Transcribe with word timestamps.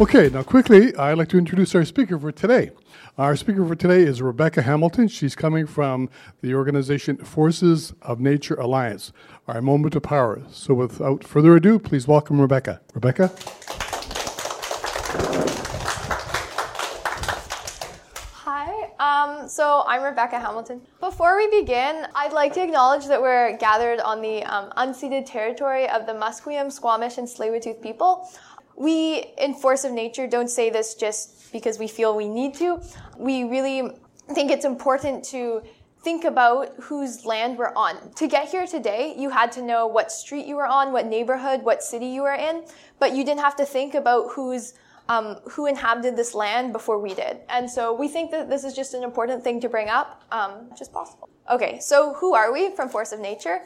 Okay, 0.00 0.28
now 0.28 0.42
quickly, 0.42 0.92
I'd 0.96 1.18
like 1.18 1.28
to 1.28 1.38
introduce 1.38 1.72
our 1.72 1.84
speaker 1.84 2.18
for 2.18 2.32
today. 2.32 2.72
Our 3.16 3.36
speaker 3.36 3.64
for 3.64 3.76
today 3.76 4.02
is 4.02 4.20
Rebecca 4.20 4.60
Hamilton. 4.60 5.06
She's 5.06 5.36
coming 5.36 5.68
from 5.68 6.10
the 6.40 6.52
organization 6.52 7.16
Forces 7.18 7.92
of 8.02 8.18
Nature 8.18 8.56
Alliance, 8.56 9.12
our 9.46 9.62
moment 9.62 9.94
of 9.94 10.02
power. 10.02 10.42
So 10.50 10.74
without 10.74 11.22
further 11.22 11.54
ado, 11.54 11.78
please 11.78 12.08
welcome 12.08 12.40
Rebecca. 12.40 12.80
Rebecca? 12.92 13.30
Hi, 18.34 18.90
um, 18.98 19.48
so 19.48 19.84
I'm 19.86 20.02
Rebecca 20.02 20.40
Hamilton. 20.40 20.80
Before 20.98 21.36
we 21.36 21.48
begin, 21.60 22.08
I'd 22.16 22.32
like 22.32 22.52
to 22.54 22.62
acknowledge 22.64 23.06
that 23.06 23.22
we're 23.22 23.56
gathered 23.58 24.00
on 24.00 24.20
the 24.20 24.42
um, 24.42 24.72
unceded 24.76 25.24
territory 25.24 25.88
of 25.88 26.04
the 26.06 26.12
Musqueam, 26.14 26.72
Squamish, 26.72 27.16
and 27.18 27.28
Tsleil-Waututh 27.28 27.80
people. 27.80 28.28
We, 28.76 29.24
in 29.38 29.54
Force 29.54 29.84
of 29.84 29.92
Nature, 29.92 30.26
don't 30.26 30.50
say 30.50 30.70
this 30.70 30.94
just 30.94 31.52
because 31.52 31.78
we 31.78 31.88
feel 31.88 32.16
we 32.16 32.28
need 32.28 32.54
to. 32.54 32.80
We 33.16 33.44
really 33.44 33.90
think 34.32 34.50
it's 34.50 34.64
important 34.64 35.24
to 35.26 35.62
think 36.02 36.24
about 36.24 36.74
whose 36.82 37.24
land 37.24 37.56
we're 37.56 37.74
on. 37.74 38.12
To 38.14 38.26
get 38.26 38.48
here 38.48 38.66
today, 38.66 39.14
you 39.16 39.30
had 39.30 39.50
to 39.52 39.62
know 39.62 39.86
what 39.86 40.12
street 40.12 40.46
you 40.46 40.56
were 40.56 40.66
on, 40.66 40.92
what 40.92 41.06
neighborhood, 41.06 41.62
what 41.62 41.82
city 41.82 42.06
you 42.06 42.22
were 42.22 42.34
in, 42.34 42.64
but 42.98 43.14
you 43.14 43.24
didn't 43.24 43.40
have 43.40 43.56
to 43.56 43.64
think 43.64 43.94
about 43.94 44.32
whose 44.32 44.74
um, 45.08 45.36
who 45.50 45.66
inhabited 45.66 46.16
this 46.16 46.34
land 46.34 46.72
before 46.72 46.98
we 46.98 47.12
did. 47.14 47.40
And 47.50 47.70
so 47.70 47.92
we 47.92 48.08
think 48.08 48.30
that 48.30 48.48
this 48.48 48.64
is 48.64 48.74
just 48.74 48.94
an 48.94 49.02
important 49.02 49.44
thing 49.44 49.60
to 49.60 49.68
bring 49.68 49.88
up, 49.88 50.24
um, 50.32 50.70
is 50.80 50.88
possible. 50.88 51.28
Okay, 51.50 51.78
so 51.78 52.14
who 52.14 52.34
are 52.34 52.52
we 52.52 52.74
from 52.74 52.88
Force 52.88 53.12
of 53.12 53.20
Nature? 53.20 53.60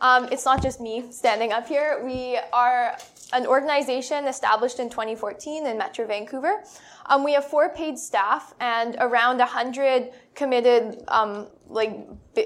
Um, 0.00 0.28
it's 0.32 0.44
not 0.44 0.62
just 0.62 0.80
me 0.80 1.04
standing 1.12 1.52
up 1.52 1.68
here. 1.68 2.02
We 2.04 2.40
are 2.52 2.96
an 3.32 3.46
organization 3.46 4.26
established 4.26 4.80
in 4.80 4.88
2014 4.90 5.66
in 5.66 5.78
Metro 5.78 6.06
Vancouver. 6.06 6.62
Um, 7.06 7.24
we 7.24 7.32
have 7.34 7.44
four 7.44 7.68
paid 7.70 7.98
staff 7.98 8.54
and 8.60 8.96
around 8.98 9.38
100 9.38 10.10
committed, 10.34 11.02
um, 11.08 11.48
like 11.68 11.96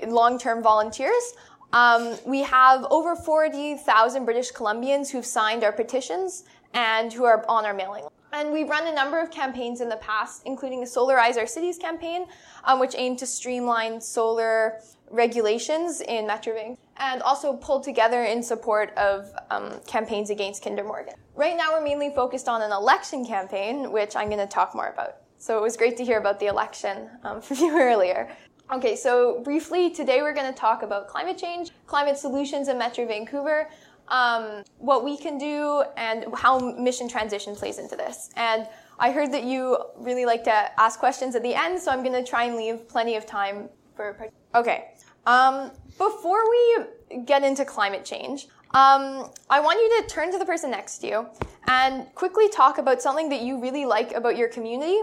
long-term 0.06 0.62
volunteers. 0.62 1.34
Um, 1.72 2.16
we 2.24 2.42
have 2.42 2.86
over 2.90 3.16
40,000 3.16 4.24
British 4.24 4.52
Columbians 4.52 5.10
who've 5.10 5.26
signed 5.26 5.64
our 5.64 5.72
petitions 5.72 6.44
and 6.72 7.12
who 7.12 7.24
are 7.24 7.44
on 7.48 7.64
our 7.64 7.74
mailing 7.74 8.04
list. 8.04 8.14
And 8.32 8.52
we've 8.52 8.68
run 8.68 8.86
a 8.88 8.92
number 8.92 9.20
of 9.20 9.30
campaigns 9.30 9.80
in 9.80 9.88
the 9.88 9.96
past, 9.96 10.42
including 10.44 10.80
the 10.80 10.86
Solarize 10.86 11.36
Our 11.36 11.46
Cities 11.46 11.78
campaign, 11.78 12.26
um, 12.64 12.80
which 12.80 12.94
aimed 12.96 13.18
to 13.20 13.26
streamline 13.26 14.00
solar 14.00 14.80
regulations 15.14 16.00
in 16.00 16.26
Vancouver, 16.26 16.76
and 16.96 17.22
also 17.22 17.54
pulled 17.54 17.84
together 17.84 18.24
in 18.24 18.42
support 18.42 18.92
of 18.96 19.32
um, 19.50 19.80
campaigns 19.86 20.30
against 20.30 20.62
Kinder 20.62 20.84
Morgan. 20.84 21.14
Right 21.34 21.56
now, 21.56 21.72
we're 21.72 21.84
mainly 21.84 22.10
focused 22.14 22.48
on 22.48 22.62
an 22.62 22.72
election 22.72 23.24
campaign, 23.24 23.92
which 23.92 24.16
I'm 24.16 24.28
going 24.28 24.40
to 24.40 24.46
talk 24.46 24.74
more 24.74 24.88
about. 24.88 25.16
So 25.38 25.56
it 25.56 25.62
was 25.62 25.76
great 25.76 25.96
to 25.98 26.04
hear 26.04 26.18
about 26.18 26.40
the 26.40 26.46
election 26.46 27.08
um, 27.22 27.40
from 27.46 27.58
you 27.58 27.78
earlier. 27.78 28.28
Okay, 28.72 28.96
so 28.96 29.40
briefly, 29.42 29.90
today 29.90 30.22
we're 30.22 30.32
going 30.32 30.52
to 30.52 30.58
talk 30.58 30.82
about 30.82 31.06
climate 31.06 31.38
change, 31.38 31.70
climate 31.86 32.16
solutions 32.16 32.68
in 32.68 32.78
Metro 32.78 33.06
Vancouver, 33.06 33.68
um, 34.08 34.64
what 34.78 35.04
we 35.04 35.16
can 35.16 35.38
do 35.38 35.84
and 35.96 36.26
how 36.34 36.58
mission 36.58 37.08
transition 37.08 37.54
plays 37.54 37.78
into 37.78 37.94
this. 37.94 38.30
And 38.36 38.66
I 38.98 39.10
heard 39.10 39.32
that 39.32 39.44
you 39.44 39.78
really 39.98 40.24
like 40.24 40.44
to 40.44 40.80
ask 40.80 40.98
questions 40.98 41.34
at 41.34 41.42
the 41.42 41.54
end, 41.54 41.80
so 41.80 41.90
I'm 41.90 42.02
going 42.02 42.24
to 42.24 42.28
try 42.28 42.44
and 42.44 42.56
leave 42.56 42.88
plenty 42.88 43.16
of 43.16 43.26
time 43.26 43.68
for. 43.96 44.30
Okay. 44.54 44.94
Um, 45.26 45.70
before 45.98 46.42
we 46.50 47.22
get 47.24 47.42
into 47.42 47.64
climate 47.64 48.04
change, 48.04 48.48
um, 48.70 49.30
I 49.48 49.60
want 49.60 49.78
you 49.78 50.02
to 50.02 50.08
turn 50.08 50.32
to 50.32 50.38
the 50.38 50.44
person 50.44 50.70
next 50.70 50.98
to 50.98 51.06
you 51.06 51.26
and 51.68 52.12
quickly 52.14 52.48
talk 52.48 52.78
about 52.78 53.00
something 53.00 53.28
that 53.28 53.40
you 53.40 53.60
really 53.60 53.84
like 53.84 54.12
about 54.12 54.36
your 54.36 54.48
community 54.48 54.98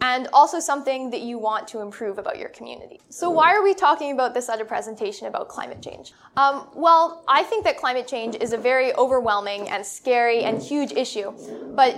and 0.00 0.28
also 0.34 0.60
something 0.60 1.08
that 1.10 1.22
you 1.22 1.38
want 1.38 1.66
to 1.68 1.80
improve 1.80 2.18
about 2.18 2.38
your 2.38 2.50
community. 2.50 3.00
So 3.08 3.30
why 3.30 3.54
are 3.54 3.62
we 3.62 3.72
talking 3.72 4.12
about 4.12 4.34
this 4.34 4.50
at 4.50 4.60
a 4.60 4.64
presentation 4.64 5.26
about 5.28 5.48
climate 5.48 5.80
change? 5.80 6.12
Um, 6.36 6.68
well, 6.74 7.24
I 7.26 7.42
think 7.42 7.64
that 7.64 7.78
climate 7.78 8.06
change 8.06 8.36
is 8.40 8.52
a 8.52 8.58
very 8.58 8.94
overwhelming 8.96 9.70
and 9.70 9.86
scary 9.86 10.42
and 10.42 10.60
huge 10.60 10.92
issue, 10.92 11.32
but 11.74 11.96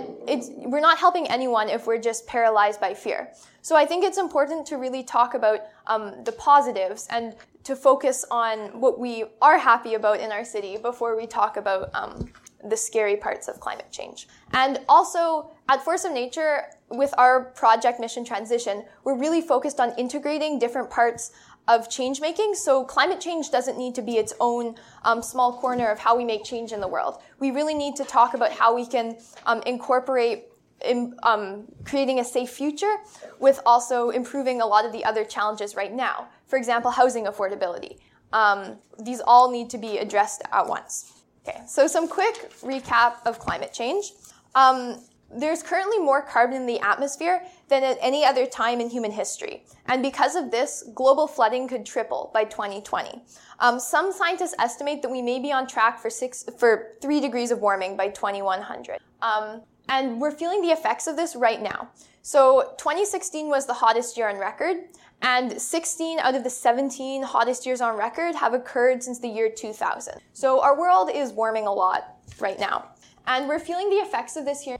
we're 0.59 0.79
not 0.79 0.97
helping 0.97 1.27
anyone 1.27 1.67
if 1.67 1.85
we're 1.85 1.97
just 1.97 2.25
paralyzed 2.27 2.79
by 2.79 2.93
fear. 2.93 3.33
So 3.61 3.75
I 3.75 3.85
think 3.85 4.05
it's 4.05 4.17
important 4.17 4.65
to 4.67 4.77
really 4.77 5.03
talk 5.03 5.33
about 5.33 5.59
um, 5.87 6.23
the 6.23 6.31
positives 6.31 7.07
and 7.09 7.35
to 7.67 7.75
focus 7.75 8.23
on 8.31 8.79
what 8.79 8.97
we 8.97 9.25
are 9.41 9.57
happy 9.57 9.95
about 9.95 10.21
in 10.21 10.31
our 10.31 10.45
city 10.45 10.77
before 10.77 11.17
we 11.17 11.27
talk 11.27 11.57
about 11.57 11.89
um, 11.93 12.31
the 12.63 12.77
scary 12.77 13.17
parts 13.17 13.49
of 13.49 13.59
climate 13.59 13.91
change. 13.91 14.29
And 14.53 14.79
also, 14.87 15.51
at 15.67 15.83
Force 15.83 16.05
of 16.05 16.13
Nature, 16.13 16.63
with 16.89 17.13
our 17.17 17.51
project 17.61 17.99
mission 17.99 18.23
transition, 18.23 18.85
we're 19.03 19.19
really 19.19 19.41
focused 19.41 19.81
on 19.81 19.93
integrating 19.97 20.59
different 20.59 20.89
parts 20.89 21.31
of 21.67 21.89
change 21.89 22.21
making. 22.21 22.55
So 22.55 22.85
climate 22.85 23.19
change 23.19 23.51
doesn't 23.51 23.77
need 23.77 23.95
to 23.95 24.01
be 24.01 24.13
its 24.13 24.33
own 24.39 24.75
um, 25.03 25.21
small 25.21 25.59
corner 25.59 25.89
of 25.91 25.99
how 25.99 26.15
we 26.15 26.23
make 26.23 26.45
change 26.45 26.71
in 26.71 26.79
the 26.79 26.87
world. 26.87 27.21
We 27.39 27.51
really 27.51 27.73
need 27.73 27.97
to 27.97 28.05
talk 28.05 28.33
about 28.33 28.53
how 28.53 28.73
we 28.73 28.85
can 28.85 29.17
um, 29.45 29.61
incorporate 29.65 30.45
in, 30.85 31.15
um, 31.23 31.65
creating 31.85 32.19
a 32.19 32.23
safe 32.23 32.49
future 32.49 32.97
with 33.39 33.59
also 33.65 34.09
improving 34.09 34.61
a 34.61 34.65
lot 34.65 34.85
of 34.85 34.91
the 34.91 35.03
other 35.05 35.23
challenges 35.25 35.75
right 35.75 35.93
now. 35.93 36.27
For 36.45 36.57
example, 36.57 36.91
housing 36.91 37.25
affordability. 37.25 37.97
Um, 38.33 38.77
these 38.99 39.21
all 39.21 39.51
need 39.51 39.69
to 39.71 39.77
be 39.77 39.97
addressed 39.97 40.43
at 40.51 40.67
once. 40.67 41.13
Okay, 41.47 41.61
so 41.65 41.87
some 41.87 42.07
quick 42.07 42.51
recap 42.61 43.25
of 43.25 43.39
climate 43.39 43.73
change. 43.73 44.11
Um, 44.53 45.01
there's 45.33 45.61
currently 45.61 45.99
more 45.99 46.21
carbon 46.21 46.57
in 46.57 46.65
the 46.65 46.79
atmosphere 46.79 47.43
than 47.67 47.83
at 47.83 47.97
any 48.01 48.23
other 48.23 48.45
time 48.45 48.79
in 48.79 48.89
human 48.89 49.11
history. 49.11 49.65
And 49.87 50.01
because 50.01 50.35
of 50.35 50.51
this, 50.51 50.83
global 50.95 51.27
flooding 51.27 51.67
could 51.67 51.85
triple 51.85 52.31
by 52.33 52.45
2020. 52.45 53.21
Um, 53.59 53.79
some 53.79 54.13
scientists 54.13 54.55
estimate 54.59 55.01
that 55.01 55.11
we 55.11 55.21
may 55.21 55.39
be 55.39 55.51
on 55.51 55.67
track 55.67 55.99
for 55.99 56.09
six, 56.09 56.45
for 56.57 56.93
three 57.01 57.19
degrees 57.19 57.51
of 57.51 57.59
warming 57.59 57.97
by 57.97 58.07
2100. 58.09 58.99
Um, 59.21 59.63
and 59.89 60.19
we're 60.19 60.31
feeling 60.31 60.61
the 60.61 60.69
effects 60.69 61.07
of 61.07 61.15
this 61.15 61.35
right 61.35 61.61
now. 61.61 61.89
So 62.21 62.73
2016 62.77 63.47
was 63.47 63.65
the 63.65 63.73
hottest 63.73 64.17
year 64.17 64.29
on 64.29 64.37
record. 64.37 64.77
And 65.21 65.59
16 65.59 66.19
out 66.19 66.35
of 66.35 66.43
the 66.43 66.49
17 66.49 67.23
hottest 67.23 67.65
years 67.65 67.81
on 67.81 67.97
record 67.97 68.35
have 68.35 68.53
occurred 68.53 69.01
since 69.01 69.19
the 69.19 69.27
year 69.27 69.49
2000. 69.49 70.19
So 70.33 70.61
our 70.61 70.77
world 70.77 71.09
is 71.11 71.31
warming 71.31 71.65
a 71.65 71.73
lot 71.73 72.17
right 72.39 72.59
now. 72.59 72.89
And 73.25 73.47
we're 73.47 73.59
feeling 73.59 73.89
the 73.89 73.95
effects 73.95 74.35
of 74.35 74.45
this 74.45 74.61
here. 74.61 74.77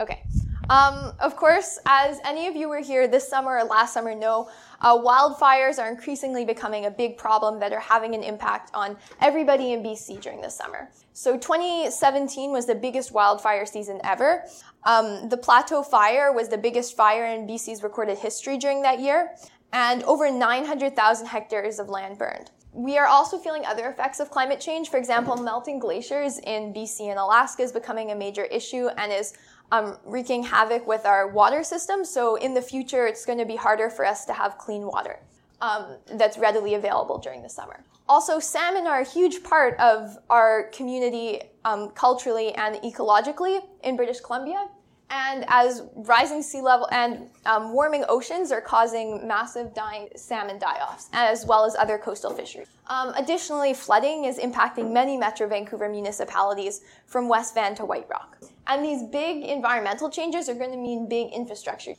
Okay. 0.00 0.22
Um, 0.70 1.12
of 1.18 1.36
course, 1.36 1.78
as 1.84 2.20
any 2.24 2.46
of 2.46 2.56
you 2.56 2.68
were 2.68 2.80
here 2.80 3.06
this 3.06 3.28
summer 3.28 3.58
or 3.58 3.64
last 3.64 3.92
summer 3.92 4.14
know, 4.14 4.48
uh, 4.80 4.96
wildfires 4.96 5.78
are 5.78 5.90
increasingly 5.90 6.44
becoming 6.44 6.86
a 6.86 6.90
big 6.90 7.18
problem 7.18 7.60
that 7.60 7.72
are 7.72 7.80
having 7.80 8.14
an 8.14 8.22
impact 8.22 8.70
on 8.72 8.96
everybody 9.20 9.72
in 9.72 9.82
BC 9.82 10.20
during 10.20 10.40
this 10.40 10.54
summer. 10.54 10.90
So 11.12 11.36
2017 11.36 12.50
was 12.50 12.66
the 12.66 12.74
biggest 12.74 13.12
wildfire 13.12 13.66
season 13.66 14.00
ever. 14.04 14.44
Um, 14.84 15.28
the 15.28 15.36
Plateau 15.36 15.82
Fire 15.82 16.32
was 16.32 16.48
the 16.48 16.58
biggest 16.58 16.96
fire 16.96 17.26
in 17.26 17.46
BC's 17.46 17.82
recorded 17.82 18.18
history 18.18 18.56
during 18.56 18.82
that 18.82 19.00
year, 19.00 19.34
and 19.72 20.02
over 20.04 20.30
900,000 20.30 21.26
hectares 21.26 21.78
of 21.78 21.88
land 21.88 22.18
burned. 22.18 22.50
We 22.72 22.98
are 22.98 23.06
also 23.06 23.38
feeling 23.38 23.64
other 23.64 23.88
effects 23.88 24.18
of 24.18 24.30
climate 24.30 24.60
change. 24.60 24.88
For 24.88 24.96
example, 24.96 25.36
melting 25.36 25.78
glaciers 25.78 26.40
in 26.40 26.74
BC 26.74 27.02
and 27.02 27.20
Alaska 27.20 27.62
is 27.62 27.70
becoming 27.70 28.10
a 28.10 28.16
major 28.16 28.44
issue 28.46 28.88
and 28.96 29.12
is 29.12 29.32
um, 29.72 29.98
wreaking 30.04 30.42
havoc 30.44 30.86
with 30.86 31.04
our 31.06 31.28
water 31.28 31.62
system. 31.64 32.04
So 32.04 32.36
in 32.36 32.54
the 32.54 32.62
future, 32.62 33.06
it's 33.06 33.24
going 33.24 33.38
to 33.38 33.46
be 33.46 33.56
harder 33.56 33.90
for 33.90 34.04
us 34.04 34.24
to 34.26 34.32
have 34.32 34.58
clean 34.58 34.86
water 34.86 35.18
um, 35.60 35.96
that's 36.14 36.38
readily 36.38 36.74
available 36.74 37.18
during 37.18 37.42
the 37.42 37.48
summer. 37.48 37.84
Also, 38.08 38.38
salmon 38.38 38.86
are 38.86 39.00
a 39.00 39.04
huge 39.04 39.42
part 39.42 39.78
of 39.80 40.18
our 40.28 40.64
community 40.74 41.40
um, 41.64 41.90
culturally 41.90 42.52
and 42.54 42.76
ecologically 42.76 43.62
in 43.82 43.96
British 43.96 44.20
Columbia. 44.20 44.68
And 45.10 45.44
as 45.48 45.82
rising 45.94 46.42
sea 46.42 46.60
level 46.60 46.88
and 46.90 47.28
um, 47.46 47.72
warming 47.72 48.04
oceans 48.08 48.50
are 48.50 48.60
causing 48.60 49.26
massive 49.26 49.72
dying 49.74 50.08
salmon 50.16 50.58
die-offs, 50.58 51.08
as 51.12 51.46
well 51.46 51.64
as 51.64 51.76
other 51.76 51.98
coastal 51.98 52.32
fisheries. 52.32 52.68
Um, 52.88 53.12
additionally, 53.14 53.74
flooding 53.74 54.24
is 54.24 54.38
impacting 54.38 54.92
many 54.92 55.16
Metro 55.16 55.46
Vancouver 55.46 55.88
municipalities 55.88 56.82
from 57.06 57.28
West 57.28 57.54
Van 57.54 57.74
to 57.76 57.84
White 57.84 58.06
Rock. 58.10 58.38
And 58.66 58.84
these 58.84 59.02
big 59.02 59.44
environmental 59.44 60.10
changes 60.10 60.48
are 60.48 60.54
going 60.54 60.70
to 60.70 60.76
mean 60.76 61.08
big 61.08 61.32
infrastructure, 61.32 61.94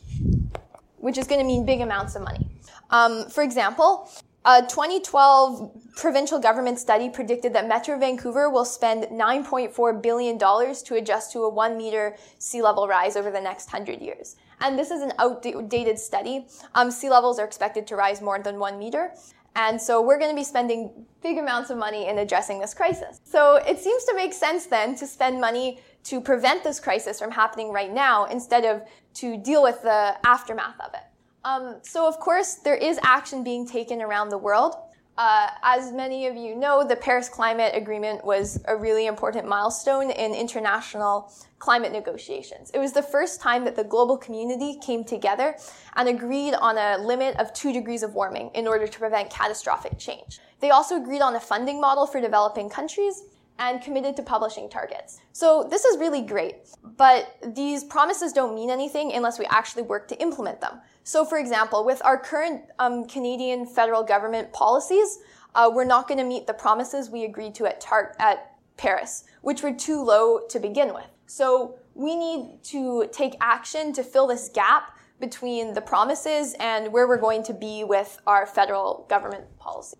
which 0.97 1.17
is 1.17 1.27
going 1.27 1.39
to 1.39 1.45
mean 1.45 1.65
big 1.65 1.81
amounts 1.81 2.15
of 2.15 2.23
money. 2.23 2.47
Um, 2.89 3.29
for 3.29 3.43
example, 3.43 4.09
a 4.47 4.61
2012 4.61 5.95
provincial 5.95 6.39
government 6.39 6.77
study 6.77 7.09
predicted 7.09 7.53
that 7.53 7.67
Metro 7.67 7.97
Vancouver 7.97 8.49
will 8.49 8.65
spend 8.65 9.05
$9.4 9.05 10.01
billion 10.03 10.37
to 10.37 10.95
adjust 10.95 11.31
to 11.31 11.39
a 11.39 11.49
one 11.49 11.77
meter 11.77 12.15
sea 12.37 12.61
level 12.61 12.87
rise 12.87 13.15
over 13.15 13.31
the 13.31 13.41
next 13.41 13.73
100 13.73 14.01
years. 14.01 14.35
And 14.61 14.77
this 14.77 14.91
is 14.91 15.01
an 15.01 15.13
outdated 15.17 15.97
study. 15.97 16.45
Um, 16.75 16.91
sea 16.91 17.09
levels 17.09 17.39
are 17.39 17.45
expected 17.45 17.87
to 17.87 17.95
rise 17.95 18.21
more 18.21 18.39
than 18.39 18.59
one 18.59 18.77
meter. 18.77 19.13
And 19.55 19.81
so 19.81 20.01
we're 20.01 20.19
going 20.19 20.31
to 20.31 20.35
be 20.35 20.43
spending 20.43 21.05
big 21.21 21.37
amounts 21.37 21.69
of 21.69 21.77
money 21.77 22.07
in 22.07 22.17
addressing 22.17 22.59
this 22.59 22.73
crisis. 22.73 23.21
So 23.23 23.55
it 23.55 23.79
seems 23.79 24.03
to 24.05 24.15
make 24.15 24.33
sense 24.33 24.65
then 24.65 24.95
to 24.95 25.07
spend 25.07 25.39
money 25.39 25.79
to 26.03 26.21
prevent 26.21 26.63
this 26.63 26.79
crisis 26.79 27.19
from 27.19 27.31
happening 27.31 27.71
right 27.71 27.91
now 27.91 28.25
instead 28.25 28.65
of 28.65 28.83
to 29.15 29.37
deal 29.37 29.63
with 29.63 29.81
the 29.81 30.15
aftermath 30.25 30.79
of 30.79 30.93
it. 30.93 31.03
Um, 31.45 31.77
so 31.83 32.07
of 32.07 32.19
course, 32.19 32.55
there 32.55 32.75
is 32.75 32.99
action 33.03 33.43
being 33.43 33.67
taken 33.67 34.01
around 34.01 34.29
the 34.29 34.37
world. 34.37 34.75
Uh, 35.17 35.47
as 35.63 35.93
many 35.93 36.27
of 36.27 36.35
you 36.35 36.55
know, 36.55 36.85
the 36.85 36.95
Paris 36.95 37.29
Climate 37.29 37.73
Agreement 37.73 38.25
was 38.25 38.61
a 38.67 38.75
really 38.75 39.05
important 39.05 39.47
milestone 39.47 40.11
in 40.11 40.33
international 40.33 41.31
climate 41.57 41.93
negotiations. 41.93 42.69
It 42.71 42.79
was 42.79 42.91
the 42.91 43.01
first 43.01 43.39
time 43.39 43.63
that 43.63 43.77
the 43.77 43.83
global 43.85 44.17
community 44.17 44.77
came 44.85 45.05
together 45.05 45.55
and 45.95 46.09
agreed 46.09 46.53
on 46.55 46.77
a 46.77 47.01
limit 47.01 47.37
of 47.37 47.53
two 47.53 47.71
degrees 47.71 48.03
of 48.03 48.13
warming 48.13 48.51
in 48.55 48.67
order 48.67 48.87
to 48.87 48.99
prevent 48.99 49.29
catastrophic 49.29 49.97
change. 49.97 50.39
They 50.59 50.71
also 50.71 50.97
agreed 50.97 51.21
on 51.21 51.35
a 51.35 51.39
funding 51.39 51.79
model 51.79 52.05
for 52.05 52.19
developing 52.19 52.69
countries 52.69 53.23
and 53.57 53.81
committed 53.81 54.17
to 54.17 54.21
publishing 54.21 54.69
targets. 54.69 55.21
So 55.31 55.65
this 55.69 55.85
is 55.85 55.97
really 55.97 56.23
great, 56.23 56.57
but 56.97 57.37
these 57.55 57.85
promises 57.85 58.33
don't 58.33 58.53
mean 58.53 58.69
anything 58.69 59.13
unless 59.13 59.39
we 59.39 59.45
actually 59.45 59.83
work 59.83 60.09
to 60.09 60.21
implement 60.21 60.59
them. 60.59 60.81
So, 61.05 61.23
for 61.23 61.37
example, 61.37 61.85
with 61.85 62.01
our 62.03 62.17
current 62.17 62.63
um, 62.79 63.07
Canadian 63.07 63.67
federal 63.67 64.03
government 64.03 64.51
policies, 64.51 65.19
uh, 65.53 65.69
we're 65.71 65.85
not 65.85 66.07
going 66.07 66.17
to 66.17 66.23
meet 66.23 66.47
the 66.47 66.53
promises 66.53 67.11
we 67.11 67.25
agreed 67.25 67.53
to 67.55 67.67
at, 67.67 67.85
at 68.17 68.55
Paris, 68.75 69.23
which 69.41 69.61
were 69.61 69.71
too 69.71 70.01
low 70.01 70.39
to 70.49 70.59
begin 70.59 70.95
with. 70.95 71.05
So, 71.27 71.75
we 71.93 72.15
need 72.15 72.63
to 72.63 73.07
take 73.13 73.35
action 73.39 73.93
to 73.93 74.03
fill 74.03 74.25
this 74.25 74.49
gap 74.49 74.97
between 75.19 75.75
the 75.75 75.81
promises 75.81 76.55
and 76.59 76.91
where 76.91 77.07
we're 77.07 77.21
going 77.21 77.43
to 77.43 77.53
be 77.53 77.83
with 77.83 78.19
our 78.25 78.47
federal 78.47 79.05
government 79.07 79.45
policy. 79.59 79.97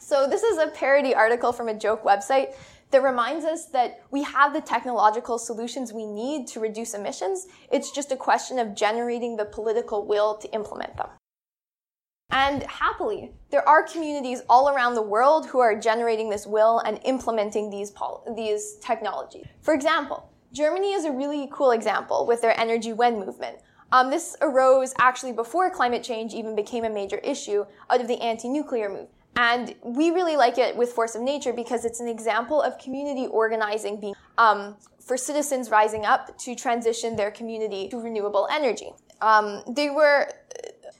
So, 0.00 0.28
this 0.28 0.42
is 0.42 0.58
a 0.58 0.66
parody 0.66 1.14
article 1.14 1.52
from 1.52 1.68
a 1.68 1.74
joke 1.74 2.02
website 2.02 2.54
that 2.90 3.02
reminds 3.02 3.44
us 3.44 3.66
that 3.66 4.02
we 4.10 4.22
have 4.22 4.52
the 4.52 4.60
technological 4.60 5.38
solutions 5.38 5.92
we 5.92 6.06
need 6.06 6.46
to 6.48 6.60
reduce 6.60 6.94
emissions. 6.94 7.46
It's 7.70 7.90
just 7.90 8.12
a 8.12 8.16
question 8.16 8.58
of 8.58 8.74
generating 8.74 9.36
the 9.36 9.44
political 9.44 10.06
will 10.06 10.36
to 10.38 10.50
implement 10.52 10.96
them. 10.96 11.08
And 12.30 12.62
happily, 12.64 13.32
there 13.50 13.66
are 13.66 13.82
communities 13.82 14.42
all 14.48 14.68
around 14.68 14.94
the 14.94 15.02
world 15.02 15.46
who 15.46 15.60
are 15.60 15.78
generating 15.78 16.28
this 16.28 16.46
will 16.46 16.80
and 16.80 17.00
implementing 17.04 17.70
these, 17.70 17.90
pol- 17.90 18.22
these 18.36 18.76
technologies. 18.82 19.46
For 19.62 19.72
example, 19.72 20.30
Germany 20.52 20.92
is 20.92 21.04
a 21.04 21.12
really 21.12 21.48
cool 21.52 21.70
example 21.70 22.26
with 22.26 22.42
their 22.42 22.54
Energiewende 22.54 23.24
movement. 23.24 23.58
Um, 23.92 24.10
this 24.10 24.36
arose 24.42 24.92
actually 24.98 25.32
before 25.32 25.70
climate 25.70 26.02
change 26.02 26.34
even 26.34 26.54
became 26.54 26.84
a 26.84 26.90
major 26.90 27.16
issue 27.18 27.64
out 27.88 28.02
of 28.02 28.08
the 28.08 28.20
anti-nuclear 28.20 28.88
movement. 28.90 29.10
And 29.38 29.76
we 29.84 30.10
really 30.10 30.36
like 30.36 30.58
it 30.58 30.76
with 30.76 30.90
Force 30.92 31.14
of 31.14 31.22
Nature 31.22 31.52
because 31.52 31.84
it's 31.84 32.00
an 32.00 32.08
example 32.08 32.60
of 32.60 32.76
community 32.76 33.28
organizing 33.28 34.00
being, 34.00 34.14
um, 34.36 34.76
for 35.00 35.16
citizens 35.16 35.70
rising 35.70 36.04
up 36.04 36.36
to 36.38 36.56
transition 36.56 37.14
their 37.14 37.30
community 37.30 37.88
to 37.88 37.98
renewable 38.00 38.48
energy. 38.50 38.90
Um, 39.22 39.62
they 39.68 39.90
were, 39.90 40.28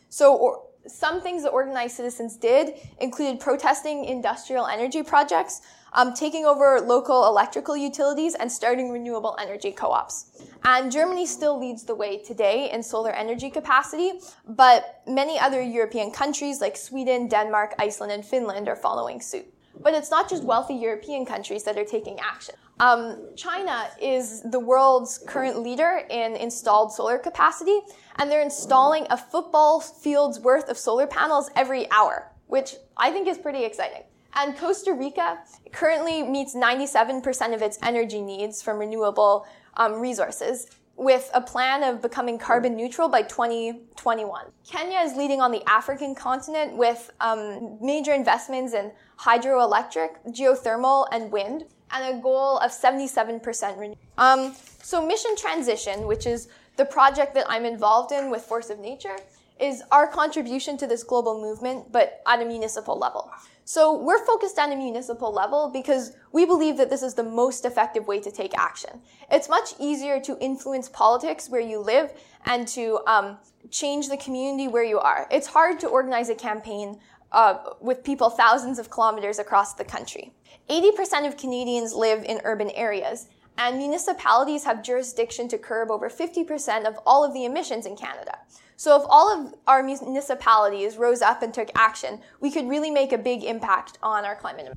so 0.09 0.68
some 0.89 1.21
things 1.21 1.43
that 1.43 1.51
organized 1.51 1.97
citizens 1.97 2.37
did 2.37 2.75
included 3.01 3.41
protesting 3.41 4.05
industrial 4.05 4.67
energy 4.67 5.03
projects, 5.03 5.63
um, 5.93 6.13
taking 6.15 6.45
over 6.45 6.81
local 6.81 7.27
electrical 7.27 7.77
utilities, 7.77 8.35
and 8.35 8.51
starting 8.51 8.91
renewable 8.91 9.37
energy 9.41 9.73
co-ops. 9.73 10.43
And 10.65 10.91
Germany 10.91 11.27
still 11.27 11.59
leads 11.59 11.85
the 11.85 11.95
way 11.95 12.19
today 12.19 12.71
in 12.71 12.83
solar 12.83 13.11
energy 13.11 13.51
capacity, 13.51 14.21
but 14.47 15.03
many 15.07 15.39
other 15.39 15.63
European 15.63 16.11
countries 16.11 16.61
like 16.61 16.77
Sweden, 16.77 17.29
Denmark, 17.29 17.75
Iceland, 17.79 18.13
and 18.13 18.25
Finland 18.25 18.69
are 18.69 18.77
following 18.77 19.21
suit. 19.21 19.47
But 19.81 19.95
it's 19.95 20.11
not 20.11 20.29
just 20.29 20.43
wealthy 20.43 20.75
European 20.75 21.25
countries 21.25 21.65
that 21.65 21.79
are 21.79 21.85
taking 21.85 22.19
action. 22.21 22.57
Um, 22.81 23.31
China 23.37 23.89
is 24.01 24.43
the 24.43 24.61
world's 24.61 25.19
current 25.27 25.63
leader 25.63 26.03
in 26.11 26.37
installed 26.37 26.93
solar 26.93 27.19
capacity, 27.19 27.81
and 28.17 28.31
they're 28.31 28.43
installing 28.43 29.07
a 29.11 29.17
football 29.17 29.81
field's 29.81 30.39
worth 30.39 30.69
of 30.69 30.79
solar 30.79 31.07
panels 31.07 31.51
every 31.57 31.91
hour, 31.91 32.31
which 32.47 32.77
I 32.97 33.11
think 33.11 33.27
is 33.27 33.37
pretty 33.37 33.65
exciting. 33.65 34.03
And 34.35 34.57
Costa 34.57 34.93
Rica 34.93 35.39
currently 35.73 36.23
meets 36.23 36.55
97% 36.55 37.55
of 37.55 37.63
its 37.63 37.79
energy 37.83 38.21
needs 38.21 38.63
from 38.63 38.79
renewable 38.79 39.47
um, 39.77 39.95
resources 39.95 40.69
with 40.95 41.31
a 41.33 41.41
plan 41.41 41.83
of 41.83 42.03
becoming 42.03 42.39
carbon 42.39 42.77
neutral 42.77 43.09
by 43.09 43.23
2021. 43.23 44.47
Kenya 44.69 44.99
is 44.99 45.17
leading 45.17 45.41
on 45.41 45.51
the 45.53 45.63
African 45.69 46.15
continent 46.15 46.77
with 46.77 47.11
um, 47.21 47.79
major 47.81 48.13
investments 48.13 48.75
in 48.75 48.93
hydroelectric, 49.19 50.35
geothermal, 50.35 51.07
and 51.13 51.31
wind, 51.31 51.65
and 51.93 52.19
a 52.19 52.23
goal 52.23 52.59
of 52.59 52.71
77% 52.71 53.43
renewable. 53.79 53.99
Um, 54.17 54.55
so 54.83 55.05
Mission 55.07 55.37
Transition, 55.37 56.07
which 56.07 56.27
is 56.27 56.49
the 56.77 56.85
project 56.85 57.35
that 57.35 57.47
I'm 57.49 57.65
involved 57.65 58.13
in 58.13 58.31
with 58.31 58.43
Force 58.43 58.71
of 58.71 58.79
Nature, 58.79 59.17
is 59.61 59.83
our 59.91 60.07
contribution 60.07 60.77
to 60.79 60.87
this 60.87 61.03
global 61.03 61.41
movement, 61.41 61.91
but 61.91 62.23
at 62.27 62.41
a 62.41 62.45
municipal 62.45 62.97
level. 62.97 63.31
So 63.65 64.01
we're 64.01 64.25
focused 64.25 64.59
on 64.59 64.73
a 64.73 64.77
municipal 64.77 65.33
level 65.33 65.69
because 65.71 66.13
we 66.33 66.47
believe 66.47 66.79
that 66.79 66.89
this 66.89 67.03
is 67.03 67.15
the 67.15 67.23
most 67.23 67.65
effective 67.65 68.07
way 68.07 68.19
to 68.21 68.31
take 68.31 68.57
action. 68.57 69.03
It's 69.31 69.49
much 69.49 69.75
easier 69.79 70.21
to 70.21 70.39
influence 70.41 70.89
politics 70.89 71.51
where 71.51 71.61
you 71.61 71.81
live 71.81 72.13
and 72.47 72.67
to 72.69 73.01
um, 73.07 73.37
change 73.71 74.09
the 74.09 74.17
community 74.17 74.69
where 74.69 74.85
you 74.85 74.99
are. 74.99 75.27
It's 75.31 75.49
hard 75.49 75.81
to 75.81 75.87
organize 75.87 76.31
a 76.31 76.35
campaign 76.35 76.99
uh, 77.33 77.59
with 77.81 78.05
people 78.05 78.31
thousands 78.31 78.79
of 78.79 78.91
kilometers 78.91 79.39
across 79.39 79.75
the 79.75 79.85
country. 79.85 80.33
80% 80.71 81.27
of 81.27 81.37
Canadians 81.37 81.95
live 81.95 82.25
in 82.25 82.41
urban 82.45 82.71
areas, 82.71 83.29
and 83.57 83.77
municipalities 83.77 84.65
have 84.65 84.83
jurisdiction 84.83 85.49
to 85.49 85.59
curb 85.59 85.91
over 85.91 86.09
50% 86.09 86.87
of 86.87 86.99
all 87.05 87.25
of 87.25 87.35
the 87.35 87.45
emissions 87.45 87.87
in 87.87 87.97
Canada. 87.97 88.39
So 88.77 88.97
if 88.97 89.03
all 89.09 89.29
of 89.33 89.55
our 89.67 89.83
municipalities 89.83 90.97
rose 90.97 91.21
up 91.21 91.43
and 91.43 91.53
took 91.53 91.69
action, 91.75 92.21
we 92.41 92.51
could 92.51 92.69
really 92.69 92.91
make 92.91 93.13
a 93.13 93.19
big 93.19 93.43
impact 93.43 93.99
on 94.03 94.25
our 94.25 94.37
climate. 94.37 94.77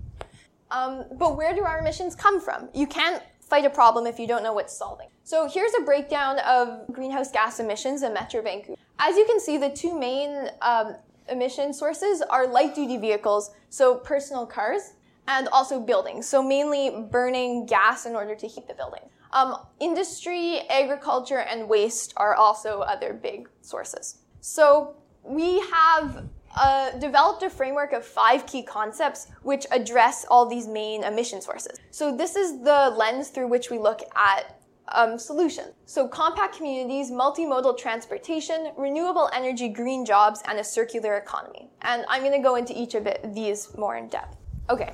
Um, 0.72 1.06
but 1.20 1.38
where 1.38 1.54
do 1.54 1.64
our 1.64 1.80
emissions 1.80 2.16
come 2.16 2.42
from? 2.42 2.70
You 2.74 2.88
can't 2.88 3.22
fight 3.42 3.66
a 3.66 3.70
problem 3.70 4.08
if 4.08 4.18
you 4.18 4.26
don't 4.26 4.42
know 4.42 4.54
what's 4.54 4.76
solving. 4.76 5.10
So 5.24 5.48
here's 5.48 5.74
a 5.80 5.82
breakdown 5.82 6.40
of 6.40 6.88
greenhouse 6.92 7.32
gas 7.32 7.60
emissions 7.60 8.02
in 8.02 8.14
Metro 8.14 8.42
Vancouver. 8.42 8.80
As 8.98 9.18
you 9.18 9.26
can 9.26 9.40
see, 9.40 9.58
the 9.58 9.70
two 9.70 9.98
main 9.98 10.50
um, 10.62 10.96
emission 11.32 11.74
sources 11.74 12.22
are 12.22 12.46
light 12.46 12.76
duty 12.76 12.98
vehicles, 12.98 13.52
so 13.70 13.96
personal 13.96 14.46
cars, 14.46 14.94
and 15.28 15.48
also 15.50 15.80
buildings, 15.80 16.28
so 16.28 16.44
mainly 16.44 17.08
burning 17.10 17.66
gas 17.66 18.06
in 18.06 18.16
order 18.16 18.36
to 18.36 18.48
heat 18.48 18.68
the 18.68 18.74
building. 18.74 19.02
Um, 19.34 19.56
industry, 19.80 20.60
agriculture, 20.70 21.40
and 21.40 21.70
waste 21.70 22.14
are 22.18 22.36
also 22.36 22.82
other 22.82 23.14
big 23.14 23.48
sources. 23.62 24.18
So 24.42 24.96
we 25.24 25.60
have 25.72 26.26
uh, 26.56 26.92
developed 27.00 27.44
a 27.44 27.50
framework 27.50 27.94
of 27.94 28.06
five 28.06 28.46
key 28.46 28.64
concepts 28.64 29.28
which 29.44 29.66
address 29.72 30.26
all 30.30 30.46
these 30.46 30.68
main 30.68 31.04
emission 31.04 31.42
sources. 31.42 31.80
So 31.92 32.16
this 32.16 32.36
is 32.36 32.60
the 32.62 32.94
lens 32.98 33.30
through 33.30 33.48
which 33.48 33.70
we 33.70 33.80
look 33.80 34.02
at 34.16 34.61
um, 34.94 35.18
solutions. 35.18 35.74
So 35.86 36.08
compact 36.08 36.56
communities, 36.58 37.12
multimodal 37.12 37.78
transportation, 37.78 38.72
renewable 38.78 39.30
energy, 39.34 39.70
green 39.70 40.06
jobs, 40.06 40.42
and 40.48 40.60
a 40.60 40.64
circular 40.64 41.18
economy. 41.18 41.70
And 41.82 42.06
I'm 42.08 42.22
going 42.22 42.34
to 42.34 42.44
go 42.44 42.56
into 42.56 42.80
each 42.80 42.96
of 42.96 43.08
it, 43.08 43.34
these 43.34 43.76
more 43.78 43.98
in 43.98 44.08
depth. 44.08 44.38
Okay. 44.70 44.94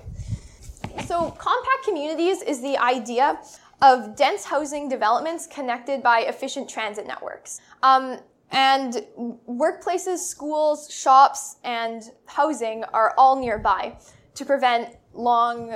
So 1.06 1.32
compact 1.32 1.84
communities 1.84 2.42
is 2.42 2.62
the 2.62 2.78
idea 2.78 3.40
of 3.82 4.16
dense 4.16 4.44
housing 4.44 4.90
developments 4.90 5.48
connected 5.48 6.02
by 6.02 6.22
efficient 6.22 6.68
transit 6.70 7.06
networks. 7.06 7.62
Um, 7.84 8.20
and 8.52 9.06
workplaces, 9.48 10.20
schools, 10.20 10.92
shops, 10.92 11.58
and 11.64 12.04
housing 12.26 12.84
are 12.86 13.14
all 13.18 13.40
nearby 13.40 13.98
to 14.36 14.46
prevent 14.46 14.96
long 15.14 15.76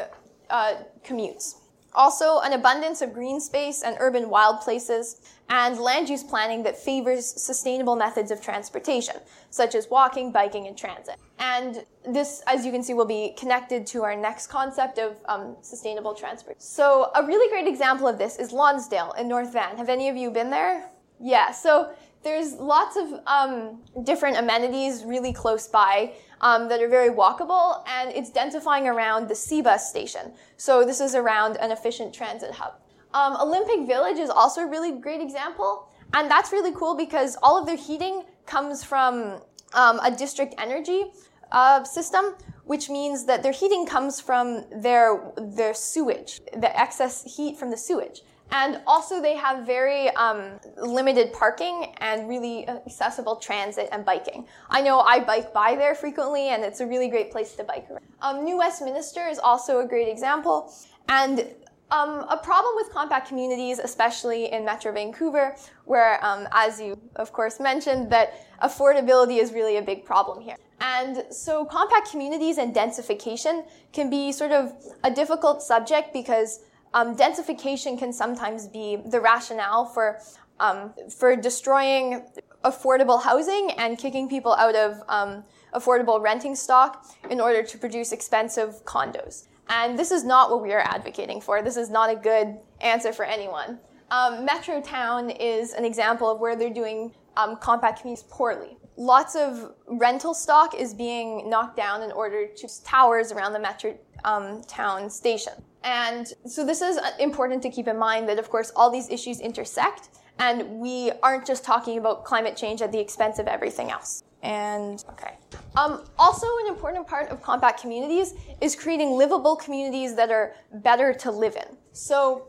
uh, 0.49 0.75
commutes. 1.03 1.55
Also, 1.93 2.39
an 2.39 2.53
abundance 2.53 3.01
of 3.01 3.13
green 3.13 3.39
space 3.39 3.83
and 3.83 3.97
urban 3.99 4.29
wild 4.29 4.61
places, 4.61 5.21
and 5.49 5.77
land 5.77 6.07
use 6.09 6.23
planning 6.23 6.63
that 6.63 6.77
favors 6.77 7.25
sustainable 7.25 7.95
methods 7.95 8.31
of 8.31 8.41
transportation, 8.41 9.15
such 9.49 9.75
as 9.75 9.89
walking, 9.89 10.31
biking, 10.31 10.67
and 10.67 10.77
transit. 10.77 11.15
And 11.39 11.85
this, 12.07 12.41
as 12.47 12.65
you 12.65 12.71
can 12.71 12.81
see, 12.81 12.93
will 12.93 13.05
be 13.05 13.35
connected 13.37 13.85
to 13.87 14.03
our 14.03 14.15
next 14.15 14.47
concept 14.47 14.97
of 14.99 15.17
um, 15.25 15.57
sustainable 15.61 16.13
transport. 16.13 16.61
So, 16.61 17.11
a 17.15 17.25
really 17.25 17.49
great 17.49 17.67
example 17.67 18.07
of 18.07 18.17
this 18.17 18.37
is 18.37 18.53
Lonsdale 18.53 19.13
in 19.19 19.27
North 19.27 19.51
Van. 19.51 19.77
Have 19.77 19.89
any 19.89 20.07
of 20.07 20.15
you 20.15 20.31
been 20.31 20.49
there? 20.49 20.89
Yeah, 21.19 21.51
so 21.51 21.91
there's 22.23 22.53
lots 22.53 22.95
of 22.95 23.19
um, 23.27 23.81
different 24.03 24.37
amenities 24.37 25.03
really 25.03 25.33
close 25.33 25.67
by 25.67 26.13
um, 26.41 26.67
that 26.69 26.81
are 26.81 26.89
very 26.89 27.09
walkable, 27.09 27.83
and 27.87 28.11
it's 28.11 28.29
densifying 28.29 28.85
around 28.85 29.27
the 29.27 29.33
SeaBus 29.33 29.79
station. 29.79 30.33
So 30.57 30.83
this 30.83 30.99
is 30.99 31.15
around 31.15 31.57
an 31.57 31.71
efficient 31.71 32.13
transit 32.13 32.51
hub. 32.51 32.73
Um, 33.13 33.37
Olympic 33.39 33.87
Village 33.87 34.17
is 34.17 34.29
also 34.29 34.61
a 34.61 34.67
really 34.67 34.91
great 34.99 35.21
example, 35.21 35.87
and 36.13 36.29
that's 36.29 36.51
really 36.51 36.73
cool 36.73 36.95
because 36.95 37.37
all 37.41 37.59
of 37.59 37.65
their 37.65 37.77
heating 37.77 38.23
comes 38.45 38.83
from 38.83 39.41
um, 39.73 39.99
a 40.03 40.11
district 40.11 40.55
energy 40.57 41.05
uh, 41.51 41.83
system, 41.83 42.35
which 42.65 42.89
means 42.89 43.25
that 43.25 43.43
their 43.43 43.51
heating 43.51 43.85
comes 43.85 44.19
from 44.19 44.65
their 44.71 45.31
their 45.37 45.73
sewage, 45.73 46.41
the 46.53 46.79
excess 46.79 47.35
heat 47.35 47.57
from 47.57 47.69
the 47.69 47.77
sewage. 47.77 48.21
And 48.51 48.81
also, 48.85 49.21
they 49.21 49.35
have 49.35 49.65
very 49.65 50.09
um, 50.09 50.59
limited 50.77 51.31
parking 51.31 51.93
and 51.97 52.27
really 52.27 52.67
accessible 52.67 53.37
transit 53.37 53.87
and 53.91 54.05
biking. 54.05 54.45
I 54.69 54.81
know 54.81 54.99
I 54.99 55.19
bike 55.21 55.53
by 55.53 55.75
there 55.75 55.95
frequently, 55.95 56.49
and 56.49 56.63
it's 56.63 56.81
a 56.81 56.85
really 56.85 57.07
great 57.07 57.31
place 57.31 57.53
to 57.55 57.63
bike 57.63 57.87
around. 57.89 58.03
Um, 58.21 58.43
New 58.43 58.57
Westminster 58.57 59.27
is 59.27 59.39
also 59.39 59.79
a 59.79 59.87
great 59.87 60.09
example. 60.09 60.73
And 61.07 61.47
um, 61.91 62.25
a 62.29 62.37
problem 62.37 62.73
with 62.75 62.89
compact 62.91 63.27
communities, 63.27 63.79
especially 63.79 64.51
in 64.51 64.63
Metro 64.63 64.93
Vancouver, 64.93 65.55
where, 65.85 66.23
um, 66.25 66.47
as 66.51 66.79
you 66.79 66.97
of 67.17 67.33
course 67.33 67.59
mentioned, 67.59 68.09
that 68.11 68.33
affordability 68.63 69.39
is 69.39 69.51
really 69.51 69.77
a 69.77 69.81
big 69.81 70.05
problem 70.05 70.41
here. 70.41 70.55
And 70.79 71.25
so 71.29 71.65
compact 71.65 72.09
communities 72.09 72.57
and 72.57 72.73
densification 72.73 73.65
can 73.91 74.09
be 74.09 74.31
sort 74.31 74.51
of 74.51 74.73
a 75.03 75.11
difficult 75.11 75.61
subject 75.61 76.13
because 76.13 76.61
um, 76.93 77.15
densification 77.15 77.97
can 77.97 78.11
sometimes 78.11 78.67
be 78.67 78.97
the 79.05 79.19
rationale 79.19 79.85
for 79.85 80.19
um, 80.59 80.93
for 81.17 81.35
destroying 81.35 82.23
affordable 82.63 83.21
housing 83.21 83.71
and 83.77 83.97
kicking 83.97 84.29
people 84.29 84.53
out 84.53 84.75
of 84.75 85.01
um, 85.07 85.43
affordable 85.73 86.21
renting 86.21 86.55
stock 86.55 87.05
in 87.29 87.41
order 87.41 87.63
to 87.63 87.77
produce 87.77 88.11
expensive 88.11 88.85
condos. 88.85 89.47
And 89.69 89.97
this 89.97 90.11
is 90.11 90.23
not 90.23 90.51
what 90.51 90.61
we 90.61 90.73
are 90.73 90.81
advocating 90.81 91.41
for. 91.41 91.63
This 91.63 91.77
is 91.77 91.89
not 91.89 92.11
a 92.11 92.15
good 92.15 92.57
answer 92.81 93.11
for 93.13 93.25
anyone. 93.25 93.79
Um, 94.11 94.45
Metrotown 94.45 95.35
is 95.39 95.73
an 95.73 95.85
example 95.85 96.29
of 96.29 96.39
where 96.39 96.55
they're 96.55 96.69
doing 96.69 97.13
um, 97.37 97.55
compact 97.55 98.01
communities 98.01 98.25
poorly. 98.29 98.77
Lots 98.97 99.35
of 99.35 99.73
rental 99.87 100.33
stock 100.33 100.75
is 100.75 100.93
being 100.93 101.49
knocked 101.49 101.77
down 101.77 102.03
in 102.03 102.11
order 102.11 102.45
to 102.47 102.83
towers 102.83 103.31
around 103.31 103.53
the 103.53 103.59
Metro 103.59 103.97
um, 104.25 104.61
Town 104.67 105.09
station. 105.09 105.53
And 105.83 106.31
so 106.45 106.65
this 106.65 106.81
is 106.81 106.97
uh, 106.97 107.11
important 107.19 107.61
to 107.63 107.69
keep 107.69 107.87
in 107.87 107.97
mind 107.97 108.29
that, 108.29 108.39
of 108.39 108.49
course, 108.49 108.71
all 108.75 108.91
these 108.91 109.09
issues 109.09 109.39
intersect, 109.39 110.09
and 110.39 110.79
we 110.79 111.11
aren't 111.23 111.45
just 111.45 111.63
talking 111.63 111.97
about 111.97 112.23
climate 112.23 112.55
change 112.55 112.81
at 112.81 112.91
the 112.91 112.99
expense 112.99 113.39
of 113.39 113.47
everything 113.47 113.91
else. 113.91 114.23
And 114.43 115.03
okay. 115.09 115.37
Um, 115.75 116.03
also, 116.17 116.47
an 116.61 116.67
important 116.67 117.07
part 117.07 117.29
of 117.29 117.41
compact 117.41 117.79
communities 117.81 118.33
is 118.59 118.75
creating 118.75 119.11
livable 119.11 119.55
communities 119.55 120.15
that 120.15 120.31
are 120.31 120.55
better 120.73 121.13
to 121.13 121.31
live 121.31 121.55
in. 121.55 121.77
So, 121.91 122.47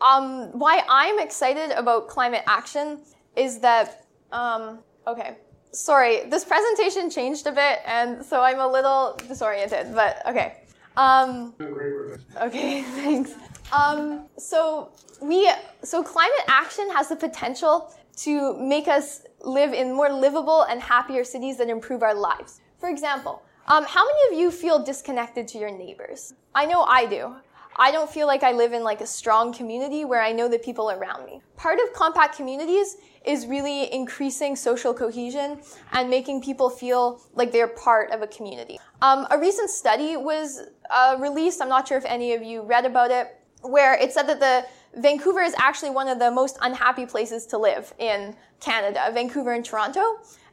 um, 0.00 0.58
why 0.58 0.82
I'm 0.88 1.18
excited 1.18 1.72
about 1.72 2.08
climate 2.08 2.42
action 2.46 3.00
is 3.36 3.58
that, 3.58 4.06
um, 4.32 4.78
okay, 5.06 5.36
sorry, 5.72 6.24
this 6.30 6.44
presentation 6.44 7.10
changed 7.10 7.46
a 7.46 7.52
bit, 7.52 7.80
and 7.84 8.24
so 8.24 8.40
I'm 8.40 8.60
a 8.60 8.68
little 8.68 9.18
disoriented, 9.28 9.94
but 9.94 10.26
okay. 10.26 10.62
Um, 10.96 11.52
okay, 12.40 12.82
thanks. 13.00 13.32
Um, 13.72 14.26
so 14.38 14.90
we 15.20 15.50
so 15.82 16.02
climate 16.02 16.44
action 16.48 16.88
has 16.90 17.08
the 17.08 17.16
potential 17.16 17.94
to 18.16 18.56
make 18.58 18.88
us 18.88 19.22
live 19.42 19.72
in 19.72 19.92
more 19.92 20.10
livable 20.12 20.62
and 20.62 20.80
happier 20.80 21.24
cities 21.24 21.56
that 21.58 21.68
improve 21.68 22.02
our 22.02 22.14
lives. 22.14 22.60
For 22.78 22.88
example, 22.88 23.42
um, 23.68 23.84
how 23.84 24.04
many 24.04 24.34
of 24.34 24.40
you 24.40 24.50
feel 24.50 24.82
disconnected 24.82 25.48
to 25.48 25.58
your 25.58 25.70
neighbors? 25.70 26.34
I 26.54 26.66
know 26.66 26.82
I 26.84 27.06
do. 27.06 27.34
I 27.78 27.90
don't 27.92 28.10
feel 28.10 28.26
like 28.26 28.42
I 28.42 28.52
live 28.52 28.72
in 28.72 28.82
like 28.82 29.02
a 29.02 29.06
strong 29.06 29.52
community 29.52 30.04
where 30.04 30.22
I 30.22 30.32
know 30.32 30.48
the 30.48 30.58
people 30.58 30.90
around 30.90 31.26
me. 31.26 31.42
Part 31.56 31.78
of 31.78 31.92
compact 31.92 32.34
communities 32.34 32.96
is 33.24 33.46
really 33.46 33.92
increasing 33.92 34.56
social 34.56 34.94
cohesion 34.94 35.60
and 35.92 36.08
making 36.08 36.42
people 36.42 36.70
feel 36.70 37.20
like 37.34 37.52
they're 37.52 37.68
part 37.68 38.10
of 38.12 38.22
a 38.22 38.26
community. 38.26 38.78
Um, 39.02 39.26
a 39.30 39.38
recent 39.38 39.68
study 39.68 40.16
was 40.16 40.62
uh, 40.90 41.16
released, 41.18 41.60
I'm 41.60 41.68
not 41.68 41.86
sure 41.86 41.98
if 41.98 42.04
any 42.06 42.32
of 42.32 42.42
you 42.42 42.62
read 42.62 42.86
about 42.86 43.10
it, 43.10 43.36
where 43.60 43.94
it 43.94 44.12
said 44.12 44.26
that 44.28 44.40
the 44.40 44.66
Vancouver 44.98 45.40
is 45.42 45.54
actually 45.58 45.90
one 45.90 46.08
of 46.08 46.18
the 46.18 46.30
most 46.30 46.56
unhappy 46.62 47.04
places 47.04 47.44
to 47.46 47.58
live 47.58 47.92
in 47.98 48.34
Canada, 48.60 49.10
Vancouver 49.12 49.52
and 49.52 49.64
Toronto. 49.64 50.00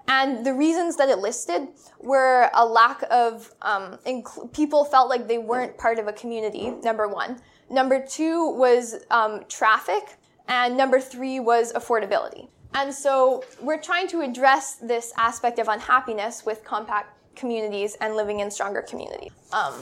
And 0.07 0.45
the 0.45 0.53
reasons 0.53 0.97
that 0.97 1.09
it 1.09 1.19
listed 1.19 1.69
were 1.99 2.49
a 2.53 2.65
lack 2.65 3.03
of 3.09 3.53
um, 3.61 3.97
inc- 4.05 4.51
people 4.53 4.83
felt 4.85 5.09
like 5.09 5.27
they 5.27 5.37
weren't 5.37 5.77
part 5.77 5.97
of 5.99 6.07
a 6.07 6.13
community. 6.13 6.71
Number 6.83 7.07
one. 7.07 7.39
Number 7.69 8.05
two 8.05 8.49
was 8.51 8.95
um, 9.09 9.41
traffic, 9.47 10.17
and 10.47 10.77
number 10.77 10.99
three 10.99 11.39
was 11.39 11.73
affordability. 11.73 12.49
And 12.75 12.93
so 12.93 13.43
we're 13.61 13.81
trying 13.81 14.07
to 14.09 14.21
address 14.21 14.75
this 14.75 15.13
aspect 15.17 15.59
of 15.59 15.67
unhappiness 15.67 16.45
with 16.45 16.63
compact 16.63 17.17
communities 17.35 17.95
and 18.01 18.15
living 18.15 18.41
in 18.41 18.51
stronger 18.51 18.81
communities. 18.81 19.31
Um, 19.53 19.73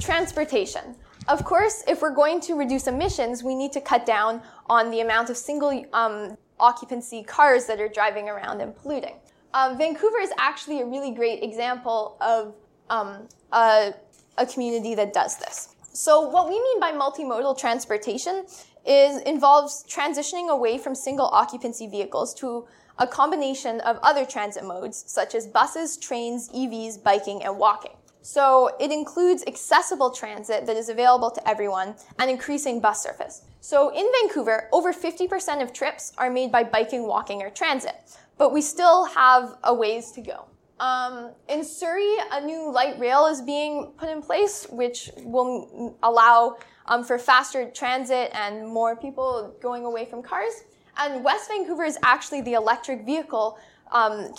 transportation. 0.00 0.96
Of 1.28 1.44
course, 1.44 1.84
if 1.86 2.02
we're 2.02 2.14
going 2.14 2.40
to 2.42 2.54
reduce 2.54 2.86
emissions, 2.86 3.42
we 3.42 3.54
need 3.54 3.72
to 3.72 3.80
cut 3.80 4.06
down 4.06 4.42
on 4.66 4.90
the 4.90 5.00
amount 5.00 5.30
of 5.30 5.36
single 5.36 5.84
um, 5.92 6.36
occupancy 6.60 7.22
cars 7.22 7.66
that 7.66 7.80
are 7.80 7.88
driving 7.88 8.28
around 8.28 8.60
and 8.60 8.76
polluting. 8.76 9.16
Um, 9.54 9.76
Vancouver 9.76 10.18
is 10.18 10.30
actually 10.38 10.80
a 10.80 10.86
really 10.86 11.10
great 11.10 11.42
example 11.42 12.16
of 12.20 12.54
um, 12.88 13.28
a, 13.52 13.94
a 14.38 14.46
community 14.46 14.94
that 14.94 15.12
does 15.12 15.36
this. 15.38 15.74
So, 15.92 16.20
what 16.20 16.48
we 16.48 16.60
mean 16.60 16.80
by 16.80 16.92
multimodal 16.92 17.58
transportation 17.58 18.46
is 18.86 19.20
involves 19.22 19.84
transitioning 19.88 20.48
away 20.48 20.78
from 20.78 20.94
single 20.94 21.26
occupancy 21.26 21.88
vehicles 21.88 22.32
to 22.34 22.66
a 22.98 23.06
combination 23.06 23.80
of 23.80 23.98
other 24.02 24.24
transit 24.24 24.64
modes 24.64 25.04
such 25.06 25.34
as 25.34 25.46
buses, 25.46 25.96
trains, 25.96 26.48
EVs, 26.50 27.02
biking, 27.02 27.42
and 27.42 27.58
walking. 27.58 27.92
So 28.22 28.70
it 28.78 28.92
includes 28.92 29.44
accessible 29.46 30.10
transit 30.10 30.66
that 30.66 30.76
is 30.76 30.88
available 30.88 31.30
to 31.30 31.48
everyone 31.48 31.94
and 32.18 32.30
increasing 32.30 32.80
bus 32.80 33.02
surface. 33.02 33.42
So 33.60 33.90
in 33.94 34.06
Vancouver, 34.20 34.68
over 34.72 34.92
50% 34.92 35.62
of 35.62 35.72
trips 35.72 36.12
are 36.18 36.30
made 36.30 36.52
by 36.52 36.64
biking, 36.64 37.06
walking, 37.06 37.42
or 37.42 37.50
transit, 37.50 37.94
but 38.38 38.52
we 38.52 38.60
still 38.60 39.04
have 39.06 39.56
a 39.64 39.72
ways 39.72 40.12
to 40.12 40.20
go. 40.20 40.46
Um, 40.80 41.32
in 41.48 41.62
Surrey, 41.62 42.14
a 42.32 42.40
new 42.40 42.70
light 42.72 42.98
rail 42.98 43.26
is 43.26 43.42
being 43.42 43.92
put 43.98 44.08
in 44.08 44.22
place, 44.22 44.66
which 44.70 45.10
will 45.18 45.98
allow 46.02 46.56
um, 46.86 47.04
for 47.04 47.18
faster 47.18 47.70
transit 47.70 48.30
and 48.32 48.66
more 48.66 48.96
people 48.96 49.54
going 49.60 49.84
away 49.84 50.06
from 50.06 50.22
cars. 50.22 50.64
And 50.96 51.22
West 51.22 51.48
Vancouver 51.48 51.84
is 51.84 51.98
actually 52.02 52.40
the 52.40 52.54
electric 52.54 53.04
vehicle 53.04 53.58
um, 53.92 54.32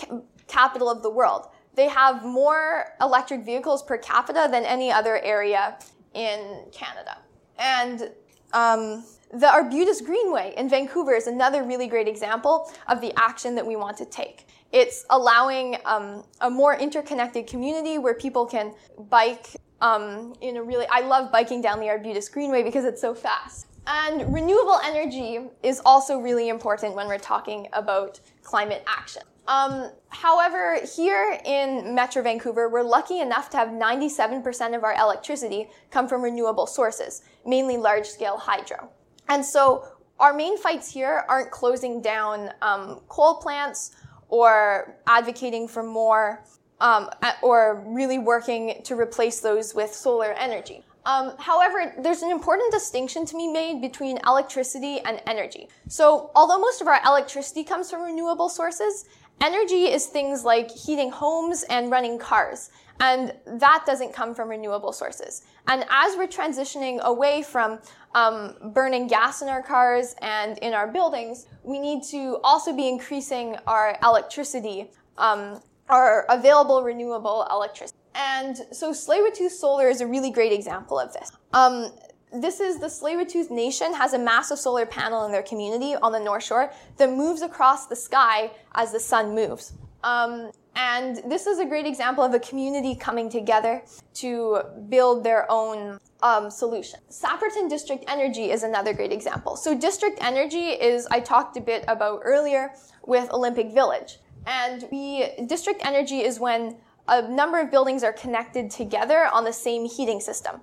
capital 0.48 0.90
of 0.90 1.04
the 1.04 1.10
world. 1.10 1.48
They 1.82 1.88
have 1.88 2.24
more 2.24 2.94
electric 3.02 3.44
vehicles 3.44 3.82
per 3.82 3.98
capita 3.98 4.48
than 4.52 4.66
any 4.66 4.92
other 4.92 5.18
area 5.18 5.80
in 6.14 6.66
Canada. 6.72 7.18
And 7.58 8.12
um, 8.54 9.04
the 9.34 9.50
Arbutus 9.50 10.00
Greenway 10.00 10.54
in 10.58 10.70
Vancouver 10.70 11.16
is 11.16 11.26
another 11.26 11.64
really 11.64 11.88
great 11.88 12.08
example 12.08 12.72
of 12.88 13.02
the 13.02 13.12
action 13.18 13.56
that 13.56 13.66
we 13.66 13.76
want 13.78 13.98
to 13.98 14.06
take. 14.06 14.46
It's 14.72 15.08
allowing 15.10 15.78
um, 15.86 16.24
a 16.42 16.52
more 16.52 16.76
interconnected 16.78 17.48
community 17.48 17.98
where 17.98 18.14
people 18.14 18.46
can 18.46 18.76
bike 19.10 19.48
um, 19.82 20.36
in 20.40 20.58
a 20.58 20.64
really, 20.64 20.86
I 20.92 21.00
love 21.00 21.32
biking 21.32 21.64
down 21.64 21.80
the 21.80 21.90
Arbutus 21.90 22.30
Greenway 22.30 22.62
because 22.62 22.86
it's 22.86 23.02
so 23.02 23.16
fast. 23.16 23.66
And 23.88 24.32
renewable 24.32 24.80
energy 24.86 25.40
is 25.64 25.82
also 25.84 26.20
really 26.20 26.50
important 26.50 26.94
when 26.94 27.08
we're 27.08 27.18
talking 27.18 27.70
about 27.74 28.20
climate 28.44 28.84
action. 28.86 29.24
Um, 29.48 29.92
however, 30.10 30.80
here 30.96 31.40
in 31.46 31.96
Metro 31.96 32.22
Vancouver, 32.22 32.70
we're 32.70 32.84
lucky 32.84 33.20
enough 33.20 33.50
to 33.52 33.58
have 33.58 33.70
97% 33.70 34.76
of 34.76 34.84
our 34.84 34.94
electricity 34.94 35.68
come 35.90 36.08
from 36.08 36.22
renewable 36.22 36.68
sources, 36.68 37.24
mainly 37.46 37.78
large 37.78 38.06
scale 38.06 38.38
hydro. 38.38 38.90
And 39.28 39.44
so 39.44 39.88
our 40.20 40.34
main 40.34 40.58
fights 40.58 40.92
here 40.92 41.26
aren't 41.28 41.52
closing 41.52 42.02
down 42.02 42.52
um, 42.62 43.02
coal 43.08 43.36
plants 43.36 43.92
or 44.30 44.96
advocating 45.08 45.68
for 45.68 45.84
more 45.84 46.44
um, 46.80 47.10
or 47.42 47.84
really 47.88 48.18
working 48.18 48.82
to 48.84 48.96
replace 48.96 49.40
those 49.40 49.74
with 49.74 49.94
solar 49.94 50.34
energy. 50.34 50.84
Um, 51.06 51.34
however, 51.40 51.94
there's 52.00 52.22
an 52.22 52.30
important 52.30 52.72
distinction 52.72 53.26
to 53.26 53.36
be 53.36 53.48
made 53.48 53.82
between 53.82 54.20
electricity 54.28 55.00
and 55.00 55.22
energy. 55.26 55.68
So, 55.88 56.30
although 56.36 56.60
most 56.60 56.82
of 56.82 56.88
our 56.88 57.00
electricity 57.06 57.64
comes 57.64 57.90
from 57.90 58.04
renewable 58.04 58.50
sources, 58.50 59.06
energy 59.40 59.86
is 59.86 60.08
things 60.08 60.44
like 60.44 60.70
heating 60.72 61.12
homes 61.12 61.64
and 61.70 61.92
running 61.92 62.20
cars. 62.20 62.70
And 63.00 63.34
that 63.46 63.84
doesn't 63.86 64.14
come 64.14 64.36
from 64.36 64.50
renewable 64.50 64.94
sources. 64.94 65.44
And 65.68 65.86
as 65.90 66.16
we're 66.16 66.28
transitioning 66.28 67.00
away 67.00 67.42
from 67.42 67.80
um, 68.14 68.56
burning 68.74 69.08
gas 69.08 69.42
in 69.42 69.50
our 69.50 69.64
cars 69.64 70.16
and 70.22 70.60
in 70.60 70.74
our 70.74 70.88
buildings, 70.88 71.48
we 71.64 71.80
need 71.80 72.04
to 72.12 72.40
also 72.44 72.76
be 72.76 72.88
increasing 72.88 73.58
our 73.66 73.98
electricity, 74.04 74.92
um, 75.18 75.60
our 75.90 76.26
available 76.30 76.84
renewable 76.84 77.48
electricity. 77.50 77.98
And 78.14 78.58
so 78.72 78.92
Tsleil-Waututh 78.92 79.52
Solar 79.52 79.88
is 79.88 80.02
a 80.02 80.08
really 80.08 80.32
great 80.32 80.52
example 80.52 81.00
of 81.00 81.12
this. 81.14 81.32
Um, 81.54 81.92
this 82.34 82.60
is 82.60 82.80
the 82.80 82.88
Tsleil-Waututh 82.88 83.52
Nation 83.52 83.94
has 83.94 84.14
a 84.14 84.20
massive 84.20 84.58
solar 84.58 84.86
panel 84.86 85.26
in 85.26 85.32
their 85.32 85.44
community 85.44 85.96
on 85.96 86.12
the 86.12 86.20
North 86.20 86.44
Shore 86.44 86.72
that 86.98 87.10
moves 87.10 87.42
across 87.42 87.88
the 87.88 87.96
sky 87.96 88.52
as 88.74 88.92
the 88.92 89.00
sun 89.00 89.36
moves. 89.36 89.74
Um, 90.04 90.52
and 90.76 91.22
this 91.26 91.46
is 91.48 91.60
a 91.60 91.66
great 91.66 91.86
example 91.86 92.24
of 92.24 92.34
a 92.34 92.40
community 92.40 92.96
coming 92.96 93.30
together 93.30 93.84
to 94.16 94.62
build 94.88 95.24
their 95.24 95.46
own 95.52 96.00
um, 96.24 96.50
solution. 96.50 97.00
Sapperton 97.10 97.70
District 97.70 98.04
Energy 98.08 98.52
is 98.52 98.64
another 98.64 98.94
great 98.94 99.12
example. 99.12 99.56
So 99.56 99.78
District 99.78 100.18
Energy 100.22 100.70
is, 100.70 101.08
I 101.12 101.20
talked 101.20 101.58
a 101.58 101.62
bit 101.62 101.84
about 101.88 102.22
earlier 102.24 102.74
with 103.06 103.30
Olympic 103.32 103.74
Village. 103.74 104.20
And 104.46 104.88
we, 104.92 105.28
District 105.46 105.82
Energy 105.84 106.22
is 106.22 106.40
when 106.40 106.78
a 107.08 107.28
number 107.28 107.60
of 107.60 107.70
buildings 107.70 108.04
are 108.04 108.14
connected 108.14 108.70
together 108.70 109.28
on 109.34 109.44
the 109.44 109.52
same 109.52 109.86
heating 109.86 110.20
system. 110.20 110.62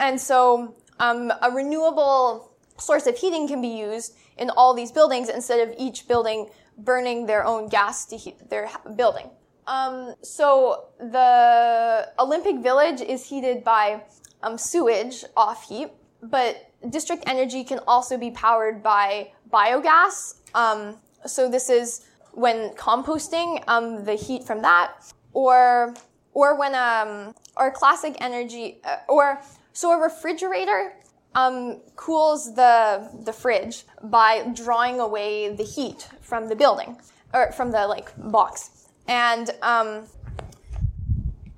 And 0.00 0.20
so 0.20 0.74
um, 0.98 1.30
a 1.42 1.50
renewable 1.50 2.50
source 2.78 3.06
of 3.06 3.16
heating 3.16 3.46
can 3.46 3.60
be 3.60 3.68
used 3.68 4.16
in 4.38 4.50
all 4.50 4.74
these 4.74 4.90
buildings 4.90 5.28
instead 5.28 5.60
of 5.68 5.74
each 5.78 6.08
building 6.08 6.48
burning 6.78 7.26
their 7.26 7.44
own 7.44 7.68
gas 7.68 8.06
to 8.06 8.16
heat 8.16 8.48
their 8.48 8.68
building. 8.96 9.28
Um, 9.66 10.14
so 10.22 10.88
the 10.98 12.08
Olympic 12.18 12.56
Village 12.56 13.02
is 13.02 13.24
heated 13.24 13.62
by 13.62 14.02
um, 14.42 14.56
sewage 14.56 15.24
off 15.36 15.68
heat, 15.68 15.88
but 16.22 16.72
district 16.88 17.24
energy 17.26 17.62
can 17.62 17.80
also 17.86 18.16
be 18.16 18.30
powered 18.30 18.82
by 18.82 19.30
biogas. 19.52 20.40
Um, 20.54 20.96
so 21.26 21.50
this 21.50 21.68
is 21.68 22.06
when 22.32 22.70
composting 22.70 23.62
um, 23.68 24.04
the 24.04 24.14
heat 24.14 24.44
from 24.44 24.62
that, 24.62 25.12
or 25.34 25.94
or 26.32 26.56
when 26.56 26.74
um, 26.74 27.34
or 27.56 27.70
classic 27.70 28.16
energy, 28.20 28.80
uh, 28.84 28.96
or 29.08 29.42
so 29.72 29.92
a 29.92 30.02
refrigerator 30.02 30.94
um, 31.34 31.80
cools 31.96 32.54
the 32.54 33.08
the 33.24 33.32
fridge 33.32 33.84
by 34.02 34.50
drawing 34.52 35.00
away 35.00 35.54
the 35.54 35.62
heat 35.62 36.08
from 36.20 36.48
the 36.48 36.56
building 36.56 36.98
or 37.32 37.52
from 37.52 37.70
the 37.70 37.86
like 37.86 38.12
box, 38.16 38.88
and 39.06 39.50
um, 39.62 40.06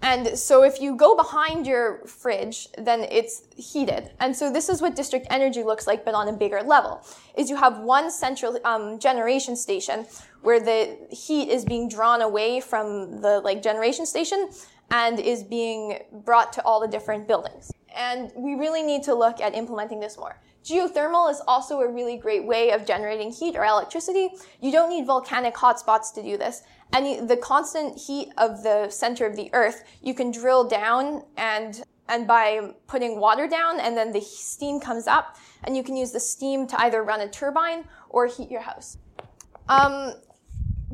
and 0.03 0.37
so 0.37 0.65
if 0.65 0.81
you 0.81 0.97
go 0.97 1.17
behind 1.17 1.65
your 1.65 2.05
fridge, 2.07 2.69
then 2.77 3.07
it's 3.11 3.45
heated. 3.57 4.11
And 4.19 4.35
so 4.35 4.53
this 4.53 4.69
is 4.69 4.83
what 4.83 4.97
district 4.97 5.29
energy 5.31 5.63
looks 5.63 5.87
like, 5.87 6.05
but 6.05 6.13
on 6.13 6.27
a 6.27 6.33
bigger 6.33 6.61
level. 6.61 7.07
Is 7.37 7.49
you 7.49 7.57
have 7.57 7.79
one 7.79 8.11
central 8.11 8.59
um, 8.65 8.99
generation 8.99 9.55
station 9.55 10.07
where 10.43 10.59
the 10.59 10.99
heat 11.11 11.49
is 11.49 11.65
being 11.65 11.89
drawn 11.89 12.21
away 12.21 12.61
from 12.61 13.21
the 13.21 13.41
like 13.41 13.63
generation 13.63 14.05
station 14.05 14.51
and 14.91 15.21
is 15.21 15.45
being 15.45 16.01
brought 16.25 16.53
to 16.55 16.63
all 16.65 16.81
the 16.81 16.89
different 16.89 17.29
buildings. 17.29 17.72
And 17.97 18.33
we 18.37 18.55
really 18.55 18.83
need 18.83 19.03
to 19.05 19.15
look 19.15 19.41
at 19.41 19.55
implementing 19.55 20.01
this 20.01 20.17
more. 20.17 20.41
Geothermal 20.65 21.31
is 21.31 21.43
also 21.49 21.81
a 21.81 21.91
really 21.91 22.17
great 22.17 22.45
way 22.47 22.71
of 22.71 22.87
generating 22.87 23.33
heat 23.33 23.57
or 23.57 23.65
electricity. 23.65 24.31
You 24.61 24.71
don't 24.71 24.91
need 24.91 25.07
volcanic 25.07 25.55
hotspots 25.55 26.15
to 26.15 26.23
do 26.23 26.37
this 26.37 26.63
and 26.93 27.29
the 27.29 27.37
constant 27.37 27.99
heat 27.99 28.33
of 28.39 28.63
the 28.63 28.89
center 28.91 29.27
of 29.27 29.37
the 29.37 29.51
earth, 29.53 29.85
you 30.03 30.15
can 30.15 30.31
drill 30.31 30.69
down 30.69 31.25
and 31.37 31.83
and 32.09 32.27
by 32.27 32.73
putting 32.89 33.19
water 33.19 33.49
down 33.49 33.81
and 33.81 33.97
then 33.97 34.13
the 34.13 34.21
steam 34.21 34.81
comes 34.81 35.07
up 35.07 35.37
and 35.65 35.77
you 35.77 35.83
can 35.83 35.97
use 35.97 36.11
the 36.11 36.21
steam 36.21 36.67
to 36.67 36.79
either 36.83 37.03
run 37.03 37.21
a 37.21 37.29
turbine 37.29 37.85
or 38.11 38.27
heat 38.27 38.51
your 38.51 38.61
house. 38.61 38.99
Um, 39.69 40.13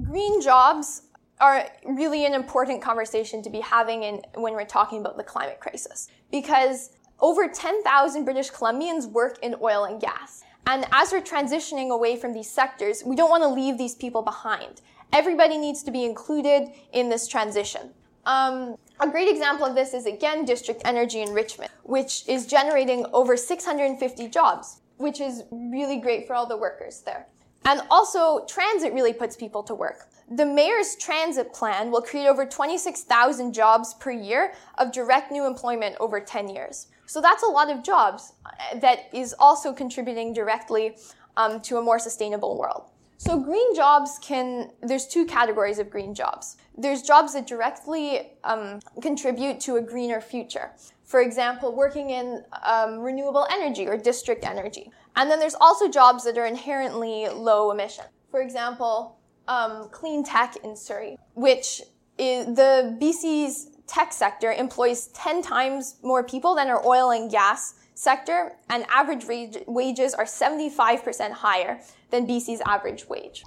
green 0.05 0.41
jobs 0.41 1.03
are 1.41 1.67
really 1.85 2.27
an 2.27 2.35
important 2.35 2.83
conversation 2.83 3.43
to 3.43 3.51
be 3.51 3.61
having 3.61 4.03
in, 4.03 4.23
when 4.35 4.55
we're 4.55 4.65
talking 4.65 5.01
about 5.01 5.17
the 5.17 5.23
climate 5.23 5.61
crisis 5.61 6.09
because 6.31 6.91
over 7.21 7.49
10,000 7.49 8.25
British 8.25 8.51
Columbians 8.51 9.11
work 9.11 9.39
in 9.43 9.55
oil 9.61 9.85
and 9.85 10.01
gas. 10.01 10.43
And 10.67 10.87
as 10.93 11.13
we're 11.13 11.23
transitioning 11.23 11.91
away 11.91 12.17
from 12.17 12.33
these 12.33 12.51
sectors, 12.51 13.03
we 13.05 13.17
don't 13.17 13.31
want 13.31 13.43
to 13.43 13.49
leave 13.49 13.79
these 13.79 13.95
people 13.95 14.23
behind. 14.23 14.83
Everybody 15.13 15.57
needs 15.57 15.83
to 15.85 15.91
be 15.91 16.05
included 16.05 16.69
in 16.93 17.09
this 17.09 17.27
transition. 17.27 17.91
Um, 18.27 18.77
a 19.01 19.09
great 19.09 19.29
example 19.29 19.65
of 19.65 19.75
this 19.75 19.95
is 19.95 20.05
again 20.05 20.45
District 20.45 20.83
Energy 20.85 21.23
in 21.23 21.33
Richmond, 21.33 21.71
which 21.85 22.29
is 22.29 22.47
generating 22.47 23.07
over 23.13 23.37
650 23.37 24.29
jobs, 24.29 24.81
which 24.99 25.21
is 25.21 25.45
really 25.51 25.97
great 25.99 26.27
for 26.27 26.35
all 26.35 26.47
the 26.47 26.57
workers 26.57 27.01
there. 27.01 27.27
And 27.65 27.81
also, 27.91 28.45
transit 28.47 28.93
really 28.93 29.13
puts 29.13 29.37
people 29.37 29.63
to 29.65 29.75
work. 29.75 30.08
The 30.31 30.45
mayor's 30.45 30.95
transit 30.97 31.55
plan 31.55 31.91
will 31.91 32.03
create 32.03 32.27
over 32.27 32.45
26,000 32.45 33.53
jobs 33.53 33.95
per 33.95 34.11
year 34.11 34.53
of 34.77 34.93
direct 34.93 35.33
new 35.33 35.47
employment 35.47 35.97
over 36.01 36.21
10 36.21 36.51
years. 36.51 36.89
So 37.07 37.23
that's 37.23 37.43
a 37.43 37.47
lot 37.47 37.71
of 37.71 37.83
jobs 37.83 38.35
uh, 38.45 38.79
that 38.81 39.09
is 39.15 39.35
also 39.39 39.73
contributing 39.73 40.35
directly 40.35 40.97
um, 41.39 41.61
to 41.63 41.79
a 41.79 41.83
more 41.83 41.99
sustainable 41.99 42.59
world. 42.59 42.91
So 43.17 43.41
green 43.41 43.75
jobs 43.75 44.19
can, 44.23 44.71
there's 44.83 45.07
two 45.07 45.25
categories 45.25 45.79
of 45.79 45.89
green 45.89 46.15
jobs. 46.15 46.57
There's 46.77 47.03
jobs 47.03 47.33
that 47.33 47.47
directly 47.47 48.33
um, 48.45 48.81
contribute 49.01 49.59
to 49.61 49.77
a 49.77 49.83
greener 49.83 50.21
future. 50.21 50.73
For 51.05 51.23
example, 51.23 51.75
working 51.75 52.11
in 52.11 52.45
um, 52.65 52.99
renewable 52.99 53.47
energy 53.51 53.89
or 53.89 53.97
district 53.97 54.45
energy. 54.45 54.93
And 55.17 55.31
then 55.31 55.41
there's 55.41 55.57
also 55.59 55.89
jobs 55.89 56.23
that 56.25 56.37
are 56.37 56.47
inherently 56.47 57.29
low 57.29 57.73
emission. 57.73 58.05
For 58.31 58.43
example, 58.43 59.18
um, 59.49 59.89
clean 59.91 60.23
tech 60.23 60.57
in 60.63 60.77
Surrey, 60.77 61.19
which 61.35 61.83
is 62.19 62.47
the 62.55 62.97
BC's 63.01 63.71
tech 63.87 64.13
sector 64.13 64.53
employs 64.53 65.09
10 65.09 65.43
times 65.43 65.97
more 66.03 66.23
people 66.23 66.55
than 66.55 66.69
our 66.69 66.85
oil 66.87 67.11
and 67.11 67.31
gas 67.31 67.75
sector, 67.95 68.53
and 68.71 68.87
average 68.91 69.25
wages 69.67 70.15
are 70.15 70.25
75% 70.25 71.33
higher 71.33 71.81
than 72.11 72.27
BC's 72.27 72.61
average 72.65 73.09
wage. 73.09 73.43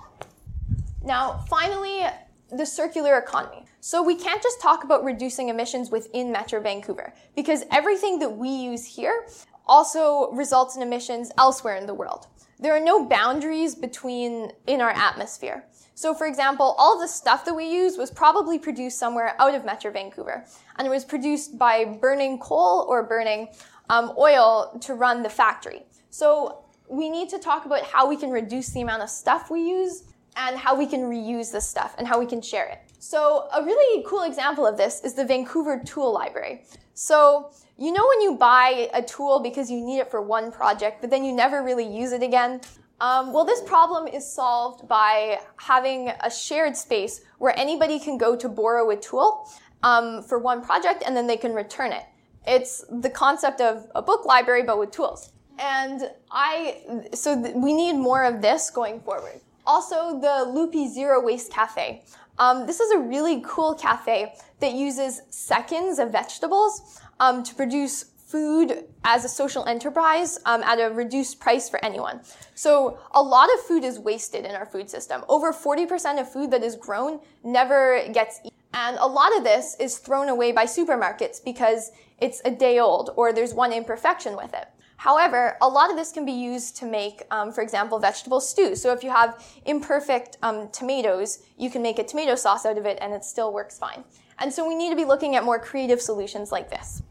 Now, 1.04 1.46
finally, 1.50 2.06
the 2.52 2.66
circular 2.66 3.18
economy. 3.18 3.66
So 3.80 4.04
we 4.04 4.16
can't 4.16 4.44
just 4.44 4.60
talk 4.62 4.84
about 4.84 5.04
reducing 5.04 5.50
emissions 5.50 5.90
within 5.90 6.32
Metro 6.32 6.60
Vancouver, 6.60 7.14
because 7.36 7.64
everything 7.72 8.20
that 8.20 8.30
we 8.30 8.50
use 8.50 8.86
here 8.86 9.26
also 9.66 10.32
results 10.32 10.76
in 10.76 10.82
emissions 10.82 11.32
elsewhere 11.38 11.78
in 11.78 11.86
the 11.86 11.94
world. 11.94 12.28
There 12.60 12.76
are 12.76 12.80
no 12.80 13.06
boundaries 13.06 13.74
between 13.74 14.52
in 14.68 14.82
our 14.82 14.92
atmosphere. 14.92 15.66
So 15.94 16.14
for 16.14 16.26
example, 16.26 16.76
all 16.78 17.00
the 17.00 17.08
stuff 17.08 17.46
that 17.46 17.54
we 17.54 17.66
use 17.72 17.98
was 17.98 18.10
probably 18.10 18.58
produced 18.58 18.98
somewhere 18.98 19.36
out 19.40 19.54
of 19.54 19.66
Metro 19.66 19.92
Vancouver, 19.92 20.46
and 20.78 20.88
it 20.88 20.90
was 20.90 21.06
produced 21.06 21.58
by 21.58 21.86
burning 21.86 22.40
coal 22.40 22.86
or 22.88 23.04
burning 23.04 23.50
um, 23.90 24.14
oil 24.18 24.78
to 24.82 24.94
run 24.94 25.22
the 25.22 25.30
factory. 25.30 25.84
So 26.10 26.66
we 26.90 27.10
need 27.10 27.30
to 27.30 27.40
talk 27.40 27.66
about 27.66 27.84
how 27.84 28.08
we 28.08 28.16
can 28.16 28.30
reduce 28.30 28.70
the 28.70 28.82
amount 28.82 29.04
of 29.04 29.10
stuff 29.10 29.50
we 29.52 29.62
use 29.62 30.04
and 30.36 30.58
how 30.58 30.76
we 30.76 30.86
can 30.86 31.02
reuse 31.02 31.52
this 31.52 31.68
stuff 31.68 31.96
and 31.98 32.08
how 32.08 32.20
we 32.20 32.26
can 32.26 32.42
share 32.42 32.68
it. 32.68 32.80
So 33.00 33.48
a 33.54 33.64
really 33.64 34.04
cool 34.08 34.24
example 34.24 34.66
of 34.66 34.78
this 34.78 35.02
is 35.02 35.14
the 35.14 35.26
Vancouver 35.26 35.82
Tool 35.86 36.14
Library. 36.14 36.64
So 36.94 37.52
you 37.78 37.92
know 37.92 38.06
when 38.08 38.22
you 38.22 38.36
buy 38.36 38.90
a 38.94 39.02
tool 39.02 39.40
because 39.40 39.72
you 39.72 39.84
need 39.84 40.00
it 40.00 40.12
for 40.12 40.22
one 40.22 40.52
project, 40.52 41.02
but 41.02 41.10
then 41.10 41.24
you 41.24 41.34
never 41.34 41.64
really 41.64 41.88
use 41.88 42.12
it 42.12 42.24
again? 42.24 42.62
Um, 43.02 43.34
well, 43.34 43.44
this 43.44 43.62
problem 43.62 44.06
is 44.06 44.32
solved 44.32 44.88
by 44.88 45.40
having 45.58 46.10
a 46.10 46.30
shared 46.30 46.78
space 46.78 47.22
where 47.40 47.58
anybody 47.58 48.00
can 48.00 48.16
go 48.16 48.36
to 48.36 48.48
borrow 48.48 48.92
a 48.92 48.96
tool 48.96 49.50
um, 49.82 50.22
for 50.22 50.38
one 50.38 50.64
project 50.64 51.02
and 51.04 51.18
then 51.18 51.26
they 51.26 51.36
can 51.36 51.54
return 51.54 51.92
it. 51.92 52.04
It's 52.46 52.86
the 52.92 53.10
concept 53.10 53.60
of 53.60 53.88
a 53.96 54.04
book 54.04 54.26
library, 54.26 54.62
but 54.62 54.78
with 54.78 54.92
tools. 54.92 55.34
And 55.58 56.12
I, 56.30 57.08
so 57.14 57.42
th- 57.42 57.56
we 57.56 57.74
need 57.74 57.94
more 57.94 58.24
of 58.24 58.40
this 58.40 58.70
going 58.70 59.00
forward. 59.02 59.42
Also, 59.66 60.20
the 60.20 60.52
Loopy 60.54 60.88
Zero 60.88 61.24
Waste 61.24 61.52
Cafe. 61.52 62.04
Um, 62.38 62.68
this 62.68 62.80
is 62.80 62.92
a 62.92 63.00
really 63.00 63.42
cool 63.44 63.74
cafe 63.74 64.34
that 64.60 64.74
uses 64.74 65.22
seconds 65.32 65.98
of 65.98 66.12
vegetables 66.12 67.02
um, 67.20 67.42
to 67.44 67.56
produce 67.56 68.11
food 68.32 68.86
as 69.04 69.26
a 69.26 69.30
social 69.30 69.66
enterprise 69.66 70.40
um, 70.46 70.64
at 70.64 70.80
a 70.80 70.94
reduced 70.94 71.40
price 71.40 71.70
for 71.70 71.84
anyone. 71.84 72.22
So 72.56 72.98
a 73.12 73.22
lot 73.22 73.50
of 73.54 73.60
food 73.62 73.84
is 73.84 74.00
wasted 74.00 74.46
in 74.46 74.56
our 74.56 74.66
food 74.66 74.90
system. 74.90 75.24
Over 75.28 75.52
40% 75.52 76.20
of 76.20 76.32
food 76.32 76.52
that 76.52 76.64
is 76.64 76.76
grown 76.76 77.20
never 77.44 78.02
gets 78.14 78.40
eaten. 78.40 78.58
And 78.74 78.98
a 78.98 79.06
lot 79.06 79.36
of 79.38 79.44
this 79.44 79.76
is 79.80 79.98
thrown 79.98 80.30
away 80.30 80.54
by 80.54 80.66
supermarkets 80.66 81.44
because 81.44 81.92
it's 82.20 82.42
a 82.46 82.52
day 82.52 82.80
old 82.80 83.12
or 83.18 83.34
there's 83.34 83.54
one 83.54 83.74
imperfection 83.74 84.38
with 84.38 84.54
it. 84.54 84.68
However, 84.96 85.58
a 85.62 85.68
lot 85.68 85.90
of 85.90 85.98
this 85.98 86.12
can 86.12 86.26
be 86.26 86.32
used 86.32 86.78
to 86.78 86.86
make, 86.86 87.24
um, 87.32 87.52
for 87.52 87.62
example, 87.62 87.98
vegetable 87.98 88.40
stew. 88.40 88.76
So 88.76 88.94
if 88.94 89.04
you 89.04 89.10
have 89.10 89.44
imperfect 89.66 90.38
um, 90.44 90.70
tomatoes, 90.70 91.40
you 91.58 91.72
can 91.72 91.82
make 91.82 91.98
a 91.98 92.04
tomato 92.04 92.36
sauce 92.36 92.68
out 92.68 92.78
of 92.78 92.86
it 92.86 93.00
and 93.02 93.12
it 93.12 93.26
still 93.26 93.52
works 93.52 93.80
fine. 93.80 94.04
And 94.38 94.54
so 94.54 94.66
we 94.66 94.76
need 94.76 94.92
to 94.92 94.96
be 94.96 95.06
looking 95.06 95.36
at 95.36 95.44
more 95.44 95.58
creative 95.60 96.00
solutions 96.00 96.52
like 96.52 96.70
this. 96.70 97.02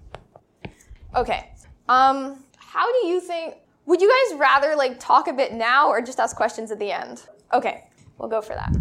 Okay. 1.14 1.50
Um, 1.88 2.44
how 2.56 2.90
do 3.00 3.06
you 3.08 3.20
think, 3.20 3.56
would 3.86 4.00
you 4.00 4.08
guys 4.08 4.38
rather 4.38 4.76
like 4.76 5.00
talk 5.00 5.28
a 5.28 5.32
bit 5.32 5.52
now 5.52 5.88
or 5.88 6.00
just 6.00 6.20
ask 6.20 6.36
questions 6.36 6.70
at 6.70 6.78
the 6.78 6.92
end? 6.92 7.22
Okay, 7.52 7.84
we'll 8.18 8.28
go 8.28 8.40
for 8.40 8.54
that. 8.54 8.74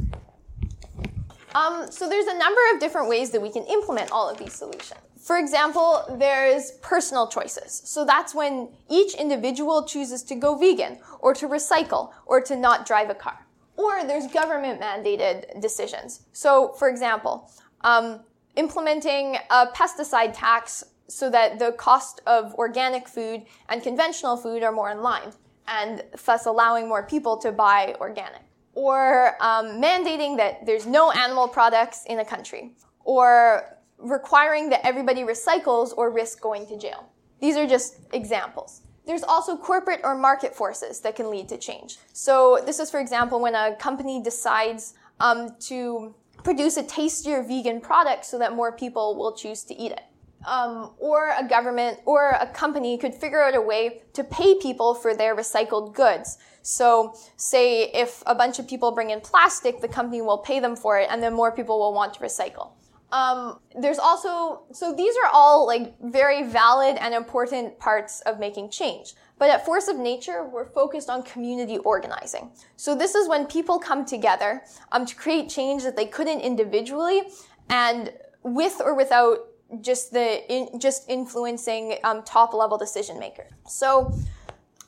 Um, 1.56 1.92
so 1.92 2.08
there's 2.08 2.28
a 2.28 2.38
number 2.38 2.62
of 2.74 2.80
different 2.80 3.10
ways 3.10 3.32
that 3.32 3.42
we 3.42 3.52
can 3.52 3.64
implement 3.66 4.12
all 4.12 4.30
of 4.30 4.38
these 4.38 4.54
solutions. 4.54 5.00
For 5.20 5.38
example, 5.38 6.04
there's 6.18 6.72
personal 6.82 7.28
choices. 7.28 7.82
So 7.86 8.06
that's 8.06 8.36
when 8.36 8.70
each 8.90 9.16
individual 9.16 9.84
chooses 9.84 10.24
to 10.24 10.36
go 10.36 10.56
vegan 10.56 11.00
or 11.20 11.34
to 11.34 11.48
recycle 11.48 12.12
or 12.26 12.40
to 12.42 12.56
not 12.56 12.86
drive 12.86 13.10
a 13.10 13.16
car. 13.16 13.46
Or 13.76 14.06
there's 14.06 14.28
government 14.28 14.80
mandated 14.80 15.62
decisions. 15.62 16.22
So, 16.32 16.74
for 16.74 16.90
example, 16.90 17.52
um, 17.82 18.22
implementing 18.56 19.38
a 19.50 19.68
pesticide 19.68 20.34
tax 20.36 20.84
so 21.10 21.30
that 21.30 21.60
the 21.60 21.74
cost 21.74 22.22
of 22.28 22.54
organic 22.56 23.08
food 23.08 23.46
and 23.68 23.84
conventional 23.84 24.38
food 24.38 24.64
are 24.64 24.72
more 24.72 24.92
in 24.92 25.02
line, 25.02 25.32
and 25.68 26.04
thus 26.26 26.46
allowing 26.46 26.88
more 26.88 27.04
people 27.04 27.36
to 27.38 27.52
buy 27.52 27.96
organic. 28.00 28.42
Or 28.74 29.36
um, 29.42 29.82
mandating 29.82 30.38
that 30.38 30.66
there's 30.66 30.86
no 30.86 31.12
animal 31.12 31.48
products 31.48 32.06
in 32.06 32.20
a 32.20 32.26
country. 32.26 32.76
Or 33.04 33.78
requiring 33.98 34.70
that 34.70 34.86
everybody 34.86 35.24
recycles 35.24 35.94
or 35.98 36.10
risk 36.12 36.40
going 36.40 36.66
to 36.68 36.78
jail. 36.78 37.10
These 37.42 37.58
are 37.58 37.68
just 37.68 38.00
examples. 38.14 38.82
There's 39.06 39.24
also 39.24 39.58
corporate 39.58 40.02
or 40.04 40.16
market 40.16 40.56
forces 40.56 41.00
that 41.02 41.16
can 41.16 41.30
lead 41.30 41.50
to 41.50 41.58
change. 41.58 41.98
So 42.14 42.60
this 42.66 42.80
is, 42.80 42.92
for 42.92 43.00
example, 43.00 43.42
when 43.42 43.56
a 43.56 43.76
company 43.76 44.22
decides 44.22 44.94
um, 45.20 45.56
to 45.62 46.14
produce 46.44 46.78
a 46.78 46.84
tastier 46.84 47.44
vegan 47.44 47.82
product 47.82 48.26
so 48.26 48.38
that 48.40 48.56
more 48.56 48.72
people 48.72 49.18
will 49.18 49.34
choose 49.34 49.64
to 49.64 49.74
eat 49.76 49.92
it. 49.92 50.04
Um, 50.46 50.92
or 51.00 51.34
a 51.38 51.46
government 51.46 52.00
or 52.06 52.30
a 52.40 52.48
company 52.48 52.98
could 52.98 53.14
figure 53.14 53.44
out 53.44 53.56
a 53.56 53.62
way 53.62 54.04
to 54.14 54.24
pay 54.24 54.56
people 54.58 54.96
for 54.96 55.14
their 55.14 55.36
recycled 55.36 55.94
goods. 55.94 56.38
So, 56.62 57.14
say 57.36 57.92
if 57.92 58.24
a 58.26 58.34
bunch 58.34 58.58
of 58.58 58.66
people 58.68 58.92
bring 58.92 59.10
in 59.10 59.20
plastic, 59.20 59.82
the 59.82 59.90
company 59.90 60.22
will 60.22 60.38
pay 60.38 60.62
them 60.62 60.76
for 60.78 60.98
it, 60.98 61.08
and 61.12 61.22
then 61.22 61.34
more 61.34 61.52
people 61.52 61.78
will 61.78 61.94
want 61.94 62.14
to 62.14 62.20
recycle. 62.22 62.72
Um, 63.12 63.60
there's 63.76 63.98
also, 63.98 64.64
so 64.72 64.94
these 64.94 65.16
are 65.24 65.30
all 65.34 65.66
like 65.66 66.00
very 66.02 66.44
valid 66.44 66.98
and 66.98 67.14
important 67.14 67.80
parts 67.80 68.22
of 68.22 68.40
making 68.40 68.70
change. 68.70 69.14
But 69.40 69.50
at 69.50 69.66
Force 69.66 69.88
of 69.88 69.98
Nature, 69.98 70.46
we're 70.46 70.66
focused 70.66 71.10
on 71.10 71.24
community 71.24 71.78
organizing. 71.80 72.52
So 72.76 72.94
this 72.94 73.16
is 73.16 73.28
when 73.28 73.46
people 73.46 73.80
come 73.80 74.06
together 74.06 74.64
um, 74.92 75.06
to 75.06 75.16
create 75.16 75.50
change 75.50 75.84
that 75.84 75.96
they 75.96 76.06
couldn't 76.06 76.42
individually, 76.42 77.24
and 77.70 78.12
with 78.44 78.82
or 78.84 78.96
without 78.96 79.49
just 79.82 80.12
the 80.12 80.52
in, 80.52 80.80
just 80.80 81.10
influencing 81.10 81.98
um, 82.04 82.24
top 82.24 82.54
level 82.54 82.78
decision 82.78 83.20
makers. 83.20 83.52
So 83.68 84.14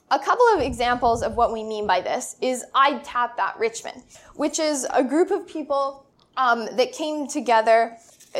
a 0.10 0.20
couple 0.20 0.46
of 0.54 0.62
examples 0.62 1.24
of 1.24 1.36
what 1.36 1.54
we 1.54 1.64
mean 1.64 1.88
by 1.88 2.02
this 2.02 2.36
is 2.42 2.66
I'd 2.76 3.04
Tap 3.04 3.38
That 3.38 3.58
Richmond, 3.58 4.04
which 4.36 4.60
is 4.60 4.86
a 4.94 5.04
group 5.04 5.32
of 5.32 5.48
people 5.48 6.06
um, 6.38 6.68
that 6.76 6.92
came 6.92 7.28
together 7.28 7.98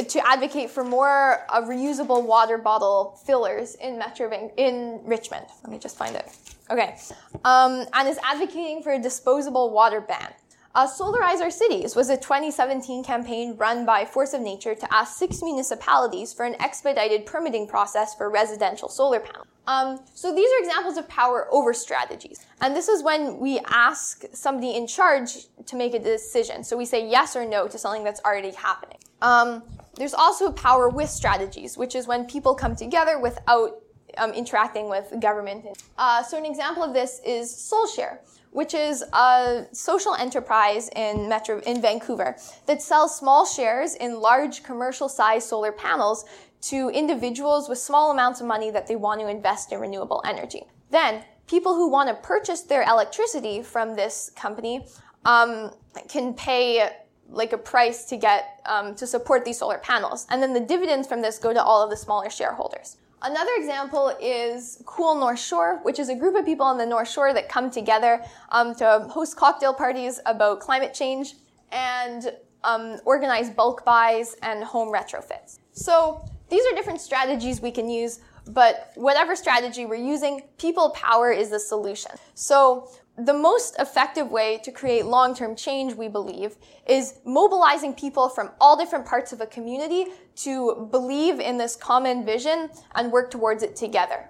to 0.08 0.28
advocate 0.28 0.70
for 0.70 0.84
more 0.84 1.46
uh, 1.50 1.62
reusable 1.62 2.26
water 2.26 2.58
bottle 2.58 3.20
fillers 3.26 3.76
in 3.76 3.98
Metro 3.98 4.32
in 4.58 5.02
Richmond. 5.04 5.46
Let 5.64 5.72
me 5.72 5.80
just 5.80 5.98
find 5.98 6.16
it. 6.16 6.30
Okay, 6.70 6.98
um, 7.44 7.86
and 7.94 8.08
is 8.08 8.18
advocating 8.24 8.82
for 8.82 8.94
a 8.94 9.00
disposable 9.00 9.72
water 9.72 10.00
ban. 10.00 10.34
Uh, 10.74 10.88
Solarize 10.88 11.42
Our 11.42 11.52
Cities 11.52 11.98
was 11.98 12.10
a 12.10 12.16
2017 12.16 13.04
campaign 13.04 13.58
run 13.58 13.86
by 13.86 14.06
Force 14.06 14.34
of 14.34 14.40
Nature 14.40 14.74
to 14.74 14.94
ask 14.94 15.18
six 15.18 15.42
municipalities 15.42 16.32
for 16.34 16.46
an 16.46 16.56
expedited 16.62 17.26
permitting 17.26 17.68
process 17.68 18.16
for 18.16 18.30
residential 18.30 18.88
solar 18.88 19.20
panels. 19.20 19.48
Um, 19.68 20.00
so 20.14 20.34
these 20.34 20.50
are 20.50 20.60
examples 20.60 20.96
of 20.96 21.10
power 21.10 21.48
over 21.52 21.74
strategies. 21.74 22.46
And 22.62 22.74
this 22.74 22.88
is 22.88 23.04
when 23.04 23.38
we 23.38 23.60
ask 23.68 24.24
somebody 24.32 24.76
in 24.76 24.88
charge 24.88 25.48
to 25.66 25.76
make 25.76 25.94
a 25.94 26.00
decision. 26.00 26.64
So 26.64 26.78
we 26.78 26.86
say 26.86 27.08
yes 27.08 27.36
or 27.36 27.46
no 27.46 27.68
to 27.68 27.78
something 27.78 28.06
that's 28.06 28.22
already 28.24 28.52
happening. 28.52 28.98
Um, 29.22 29.64
there's 29.96 30.14
also 30.14 30.52
power 30.54 30.88
with 30.88 31.10
strategies, 31.10 31.78
which 31.78 31.96
is 31.96 32.08
when 32.08 32.26
people 32.26 32.56
come 32.56 32.78
together 32.78 33.20
without 33.20 33.82
um, 34.18 34.32
interacting 34.34 34.90
with 34.90 35.14
government. 35.20 35.66
Uh, 35.98 36.24
so 36.24 36.38
an 36.38 36.46
example 36.46 36.84
of 36.84 36.94
this 36.94 37.22
is 37.26 37.52
SolShare, 37.52 38.20
which 38.52 38.74
is 38.74 39.04
a 39.14 39.66
social 39.72 40.16
enterprise 40.16 40.90
in 40.96 41.30
Metro 41.30 41.60
in 41.62 41.82
Vancouver 41.82 42.36
that 42.66 42.82
sells 42.82 43.18
small 43.18 43.46
shares 43.46 43.96
in 43.96 44.20
large 44.20 44.64
commercial 44.64 45.10
sized 45.10 45.48
solar 45.48 45.72
panels 45.72 46.26
to 46.62 46.90
individuals 46.90 47.68
with 47.68 47.78
small 47.78 48.12
amounts 48.12 48.40
of 48.40 48.48
money 48.48 48.70
that 48.70 48.88
they 48.88 48.96
want 48.96 49.20
to 49.20 49.28
invest 49.28 49.72
in 49.72 49.80
renewable 49.80 50.22
energy. 50.26 50.64
Then 50.92 51.24
people 51.48 51.76
who 51.76 51.90
want 51.90 52.10
to 52.10 52.16
purchase 52.16 52.62
their 52.62 52.84
electricity 52.84 53.64
from 53.64 53.96
this 53.96 54.32
company 54.36 54.86
um, 55.26 55.72
can 56.08 56.34
pay 56.34 56.90
like 57.30 57.54
a 57.54 57.58
price 57.58 58.06
to 58.06 58.18
get 58.18 58.62
um, 58.66 58.94
to 58.96 59.08
support 59.08 59.46
these 59.46 59.58
solar 59.60 59.78
panels. 59.78 60.28
And 60.30 60.42
then 60.42 60.54
the 60.54 60.60
dividends 60.60 61.08
from 61.08 61.22
this 61.22 61.40
go 61.40 61.54
to 61.54 61.64
all 61.64 61.84
of 61.84 61.90
the 61.90 61.98
smaller 61.98 62.30
shareholders. 62.30 62.98
Another 63.24 63.52
example 63.58 64.12
is 64.20 64.82
Cool 64.86 65.14
North 65.14 65.40
Shore, 65.40 65.80
which 65.84 66.00
is 66.00 66.10
a 66.10 66.16
group 66.16 66.36
of 66.36 66.44
people 66.44 66.66
on 66.66 66.80
the 66.80 66.86
North 66.86 67.08
Shore 67.08 67.34
that 67.34 67.50
come 67.50 67.70
together 67.70 68.24
um, 68.50 68.74
to 68.76 69.06
host 69.12 69.36
cocktail 69.36 69.76
parties 69.76 70.20
about 70.26 70.60
climate 70.60 70.92
change 70.92 71.36
and 71.72 72.34
um, 72.64 72.98
organize 73.06 73.52
bulk 73.52 73.86
buys 73.86 74.36
and 74.42 74.64
home 74.64 74.92
retrofits. 74.92 75.60
So 75.72 76.26
these 76.50 76.66
are 76.66 76.76
different 76.76 77.00
strategies 77.00 77.62
we 77.62 77.70
can 77.70 77.90
use, 77.90 78.22
but 78.48 78.92
whatever 78.96 79.36
strategy 79.36 79.86
we're 79.86 79.96
using, 79.96 80.42
people 80.58 80.90
power 80.90 81.32
is 81.32 81.52
the 81.52 81.60
solution. 81.60 82.12
So 82.34 82.90
the 83.18 83.34
most 83.34 83.76
effective 83.80 84.32
way 84.32 84.60
to 84.64 84.72
create 84.72 85.06
long-term 85.06 85.56
change, 85.56 85.94
we 85.94 86.08
believe, 86.08 86.56
is 86.88 87.20
mobilizing 87.26 87.94
people 87.94 88.30
from 88.30 88.52
all 88.60 88.78
different 88.78 89.06
parts 89.06 89.34
of 89.34 89.42
a 89.42 89.46
community 89.46 90.08
to 90.38 90.88
believe 90.92 91.40
in 91.40 91.58
this 91.58 91.76
common 91.76 92.26
vision 92.26 92.70
and 92.96 93.12
work 93.12 93.30
towards 93.30 93.64
it 93.64 93.76
together. 93.76 94.30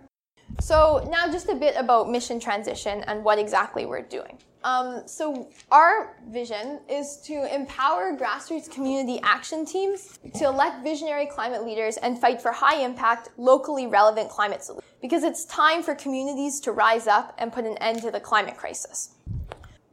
So 0.62 1.04
now 1.10 1.26
just 1.26 1.50
a 1.50 1.56
bit 1.56 1.76
about 1.76 2.08
mission 2.08 2.40
transition 2.40 3.04
and 3.08 3.24
what 3.24 3.40
exactly 3.40 3.88
we're 3.88 4.04
doing. 4.04 4.38
Um, 4.64 5.02
so 5.08 5.50
our 5.72 6.16
vision 6.30 6.82
is 6.88 7.18
to 7.26 7.54
empower 7.54 8.16
grassroots 8.16 8.70
community 8.70 9.20
action 9.24 9.66
teams 9.66 10.20
to 10.36 10.46
elect 10.46 10.84
visionary 10.84 11.26
climate 11.26 11.66
leaders 11.66 11.98
and 11.98 12.22
fight 12.22 12.40
for 12.40 12.52
high 12.52 12.84
impact, 12.84 13.30
locally 13.38 13.88
relevant 13.88 14.30
climate 14.30 14.64
solutions. 14.64 14.88
Because 15.02 15.24
it's 15.24 15.46
time 15.46 15.82
for 15.82 15.96
communities 15.96 16.60
to 16.60 16.72
rise 16.72 17.08
up 17.08 17.34
and 17.40 17.52
put 17.52 17.66
an 17.66 17.76
end 17.80 18.04
to 18.04 18.12
the 18.12 18.20
climate 18.20 18.56
crisis. 18.56 19.16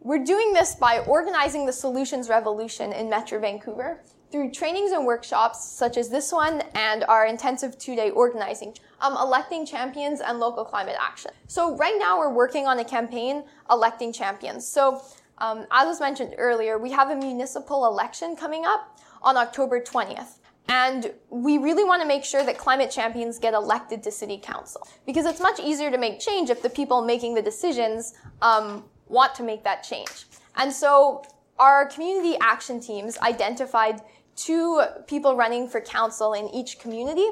We're 0.01 0.23
doing 0.23 0.53
this 0.53 0.75
by 0.75 0.99
organizing 1.01 1.65
the 1.65 1.73
solutions 1.73 2.29
revolution 2.29 2.93
in 2.93 3.09
Metro 3.09 3.41
Vancouver 3.41 4.03
through 4.31 4.51
trainings 4.51 4.93
and 4.93 5.07
workshops 5.07 5.65
such 5.65 5.97
as 5.97 6.09
this 6.09 6.33
one 6.33 6.63
and 6.75 7.05
our 7.05 7.27
intensive 7.27 7.79
two-day 7.79 8.11
organizing, 8.11 8.75
um, 9.01 9.17
electing 9.17 9.65
champions 9.65 10.21
and 10.21 10.39
local 10.39 10.65
climate 10.65 10.97
action. 11.01 11.31
So 11.47 11.77
right 11.77 11.97
now 11.99 12.19
we're 12.19 12.33
working 12.33 12.67
on 12.67 12.79
a 12.79 12.85
campaign 12.85 13.45
electing 13.71 14.13
champions. 14.13 14.67
So 14.67 15.03
um, 15.39 15.67
as 15.71 15.87
was 15.87 16.01
mentioned 16.01 16.35
earlier, 16.37 16.79
we 16.79 16.91
have 16.91 17.11
a 17.11 17.17
municipal 17.17 17.87
election 17.87 18.37
coming 18.37 18.65
up 18.67 18.99
on 19.23 19.37
October 19.37 19.81
20th. 19.81 20.39
And 20.71 21.15
we 21.31 21.57
really 21.57 21.85
want 21.85 22.03
to 22.03 22.09
make 22.09 22.25
sure 22.25 22.45
that 22.45 22.59
climate 22.59 22.91
champions 22.91 23.39
get 23.39 23.55
elected 23.55 24.03
to 24.03 24.11
city 24.11 24.39
council 24.43 24.87
because 25.07 25.25
it's 25.25 25.41
much 25.41 25.59
easier 25.59 25.91
to 25.91 25.97
make 25.97 26.21
change 26.21 26.51
if 26.51 26.61
the 26.61 26.69
people 26.69 27.03
making 27.03 27.35
the 27.35 27.41
decisions 27.41 28.13
um, 28.43 28.85
want 29.07 29.35
to 29.37 29.43
make 29.43 29.65
that 29.65 29.83
change. 29.83 30.27
And 30.57 30.71
so 30.71 31.25
our 31.59 31.87
community 31.87 32.37
action 32.41 32.81
teams 32.81 33.17
identified 33.19 34.03
two 34.39 34.83
people 35.07 35.37
running 35.37 35.69
for 35.69 35.81
council 35.81 36.33
in 36.33 36.49
each 36.49 36.79
community 36.79 37.29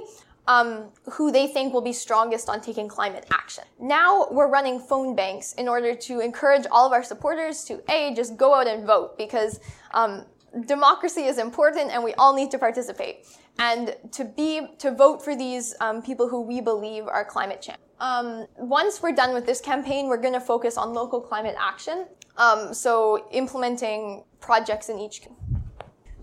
um, 0.49 0.91
who 1.13 1.31
they 1.31 1.47
think 1.47 1.73
will 1.73 1.83
be 1.83 1.93
strongest 1.93 2.49
on 2.49 2.61
taking 2.61 2.89
climate 2.89 3.27
action. 3.33 3.65
Now 3.81 4.29
we're 4.31 4.49
running 4.49 4.79
phone 4.79 5.17
banks 5.17 5.53
in 5.55 5.69
order 5.69 5.95
to 5.95 6.21
encourage 6.21 6.67
all 6.71 6.87
of 6.87 6.93
our 6.93 7.03
supporters 7.03 7.65
to 7.65 7.83
a 7.91 8.15
just 8.15 8.37
go 8.37 8.55
out 8.55 8.67
and 8.67 8.87
vote 8.87 9.19
because 9.19 9.61
um, 9.93 10.25
democracy 10.67 11.23
is 11.23 11.39
important 11.39 11.91
and 11.91 12.03
we 12.03 12.15
all 12.15 12.35
need 12.35 12.51
to 12.51 12.59
participate 12.59 13.27
and 13.59 13.97
to 14.13 14.25
be 14.25 14.69
to 14.79 14.91
vote 14.91 15.25
for 15.25 15.35
these 15.35 15.75
um, 15.81 16.03
people 16.03 16.29
who 16.29 16.41
we 16.41 16.61
believe 16.61 17.07
are 17.07 17.25
climate 17.25 17.63
champions. 17.63 17.83
Um, 17.99 18.47
once 18.59 19.03
we're 19.03 19.15
done 19.15 19.33
with 19.33 19.47
this 19.47 19.61
campaign, 19.61 20.07
we're 20.07 20.21
going 20.21 20.35
to 20.35 20.41
focus 20.41 20.77
on 20.77 20.93
local 20.93 21.21
climate 21.21 21.57
action. 21.59 22.07
Um, 22.37 22.75
so 22.75 23.27
implementing 23.33 24.25
projects 24.41 24.91
in 24.91 24.99
each. 24.99 25.23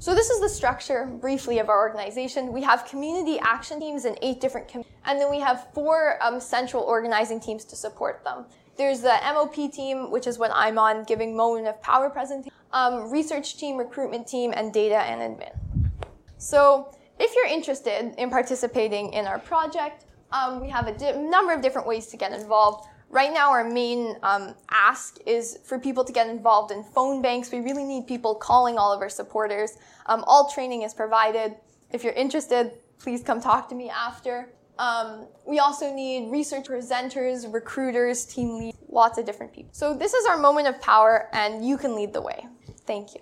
So 0.04 0.14
this 0.14 0.30
is 0.30 0.42
the 0.42 0.50
structure 0.50 1.06
briefly 1.06 1.60
of 1.60 1.70
our 1.70 1.80
organization. 1.80 2.52
We 2.52 2.62
have 2.64 2.84
community 2.84 3.40
action 3.40 3.80
teams 3.80 4.04
in 4.04 4.18
eight 4.22 4.42
different, 4.42 4.68
com- 4.68 4.84
and 5.06 5.18
then 5.18 5.32
we 5.32 5.40
have 5.40 5.70
four 5.74 6.22
um, 6.22 6.42
central 6.42 6.84
organizing 6.84 7.40
teams 7.40 7.64
to 7.64 7.78
support 7.78 8.22
them. 8.26 8.44
There's 8.76 9.00
the 9.00 9.18
MOP 9.34 9.72
team, 9.72 10.12
which 10.12 10.28
is 10.28 10.38
what 10.38 10.52
I'm 10.54 10.78
on, 10.78 11.06
giving 11.06 11.38
moment 11.38 11.70
of 11.70 11.82
power 11.82 12.10
presentation, 12.10 12.52
um, 12.74 13.10
research 13.10 13.56
team, 13.56 13.78
recruitment 13.78 14.28
team, 14.28 14.54
and 14.54 14.74
data 14.74 14.98
and 14.98 15.22
admin. 15.22 15.56
So 16.38 16.94
if 17.18 17.34
you're 17.34 17.48
interested 17.48 18.14
in 18.18 18.30
participating 18.30 19.14
in 19.14 19.26
our 19.26 19.40
project, 19.40 20.04
um, 20.34 20.60
we 20.60 20.68
have 20.68 20.88
a 20.88 20.98
di- 20.98 21.14
number 21.14 21.54
of 21.54 21.62
different 21.62 21.88
ways 21.88 22.08
to 22.08 22.18
get 22.18 22.34
involved. 22.34 22.90
Right 23.14 23.32
now, 23.32 23.52
our 23.52 23.64
main 23.64 24.16
um, 24.24 24.56
ask 24.72 25.20
is 25.28 25.60
for 25.66 25.78
people 25.78 26.04
to 26.04 26.12
get 26.12 26.28
involved 26.28 26.72
in 26.72 26.84
phone 26.84 27.22
banks. 27.22 27.52
We 27.52 27.60
really 27.60 27.84
need 27.84 28.08
people 28.08 28.34
calling 28.34 28.80
all 28.80 28.92
of 28.92 29.02
our 29.02 29.10
supporters. 29.10 29.78
Um, 30.08 30.24
all 30.26 30.50
training 30.50 30.82
is 30.82 30.96
provided. 30.96 31.54
If 31.92 32.04
you're 32.04 32.14
interested, 32.14 32.72
please 32.98 33.22
come 33.22 33.40
talk 33.40 33.70
to 33.70 33.76
me 33.76 33.88
after. 33.92 34.50
Um, 34.80 35.28
we 35.46 35.60
also 35.60 35.94
need 35.94 36.32
research 36.32 36.66
presenters, 36.66 37.54
recruiters, 37.54 38.26
team 38.26 38.58
leads, 38.58 38.80
lots 38.90 39.20
of 39.20 39.28
different 39.28 39.54
people. 39.54 39.70
So 39.74 39.94
this 39.94 40.16
is 40.16 40.26
our 40.26 40.38
moment 40.38 40.68
of 40.68 40.82
power, 40.82 41.30
and 41.34 41.64
you 41.64 41.78
can 41.78 41.96
lead 41.96 42.14
the 42.14 42.22
way. 42.22 42.48
Thank 42.88 43.14
you. 43.14 43.22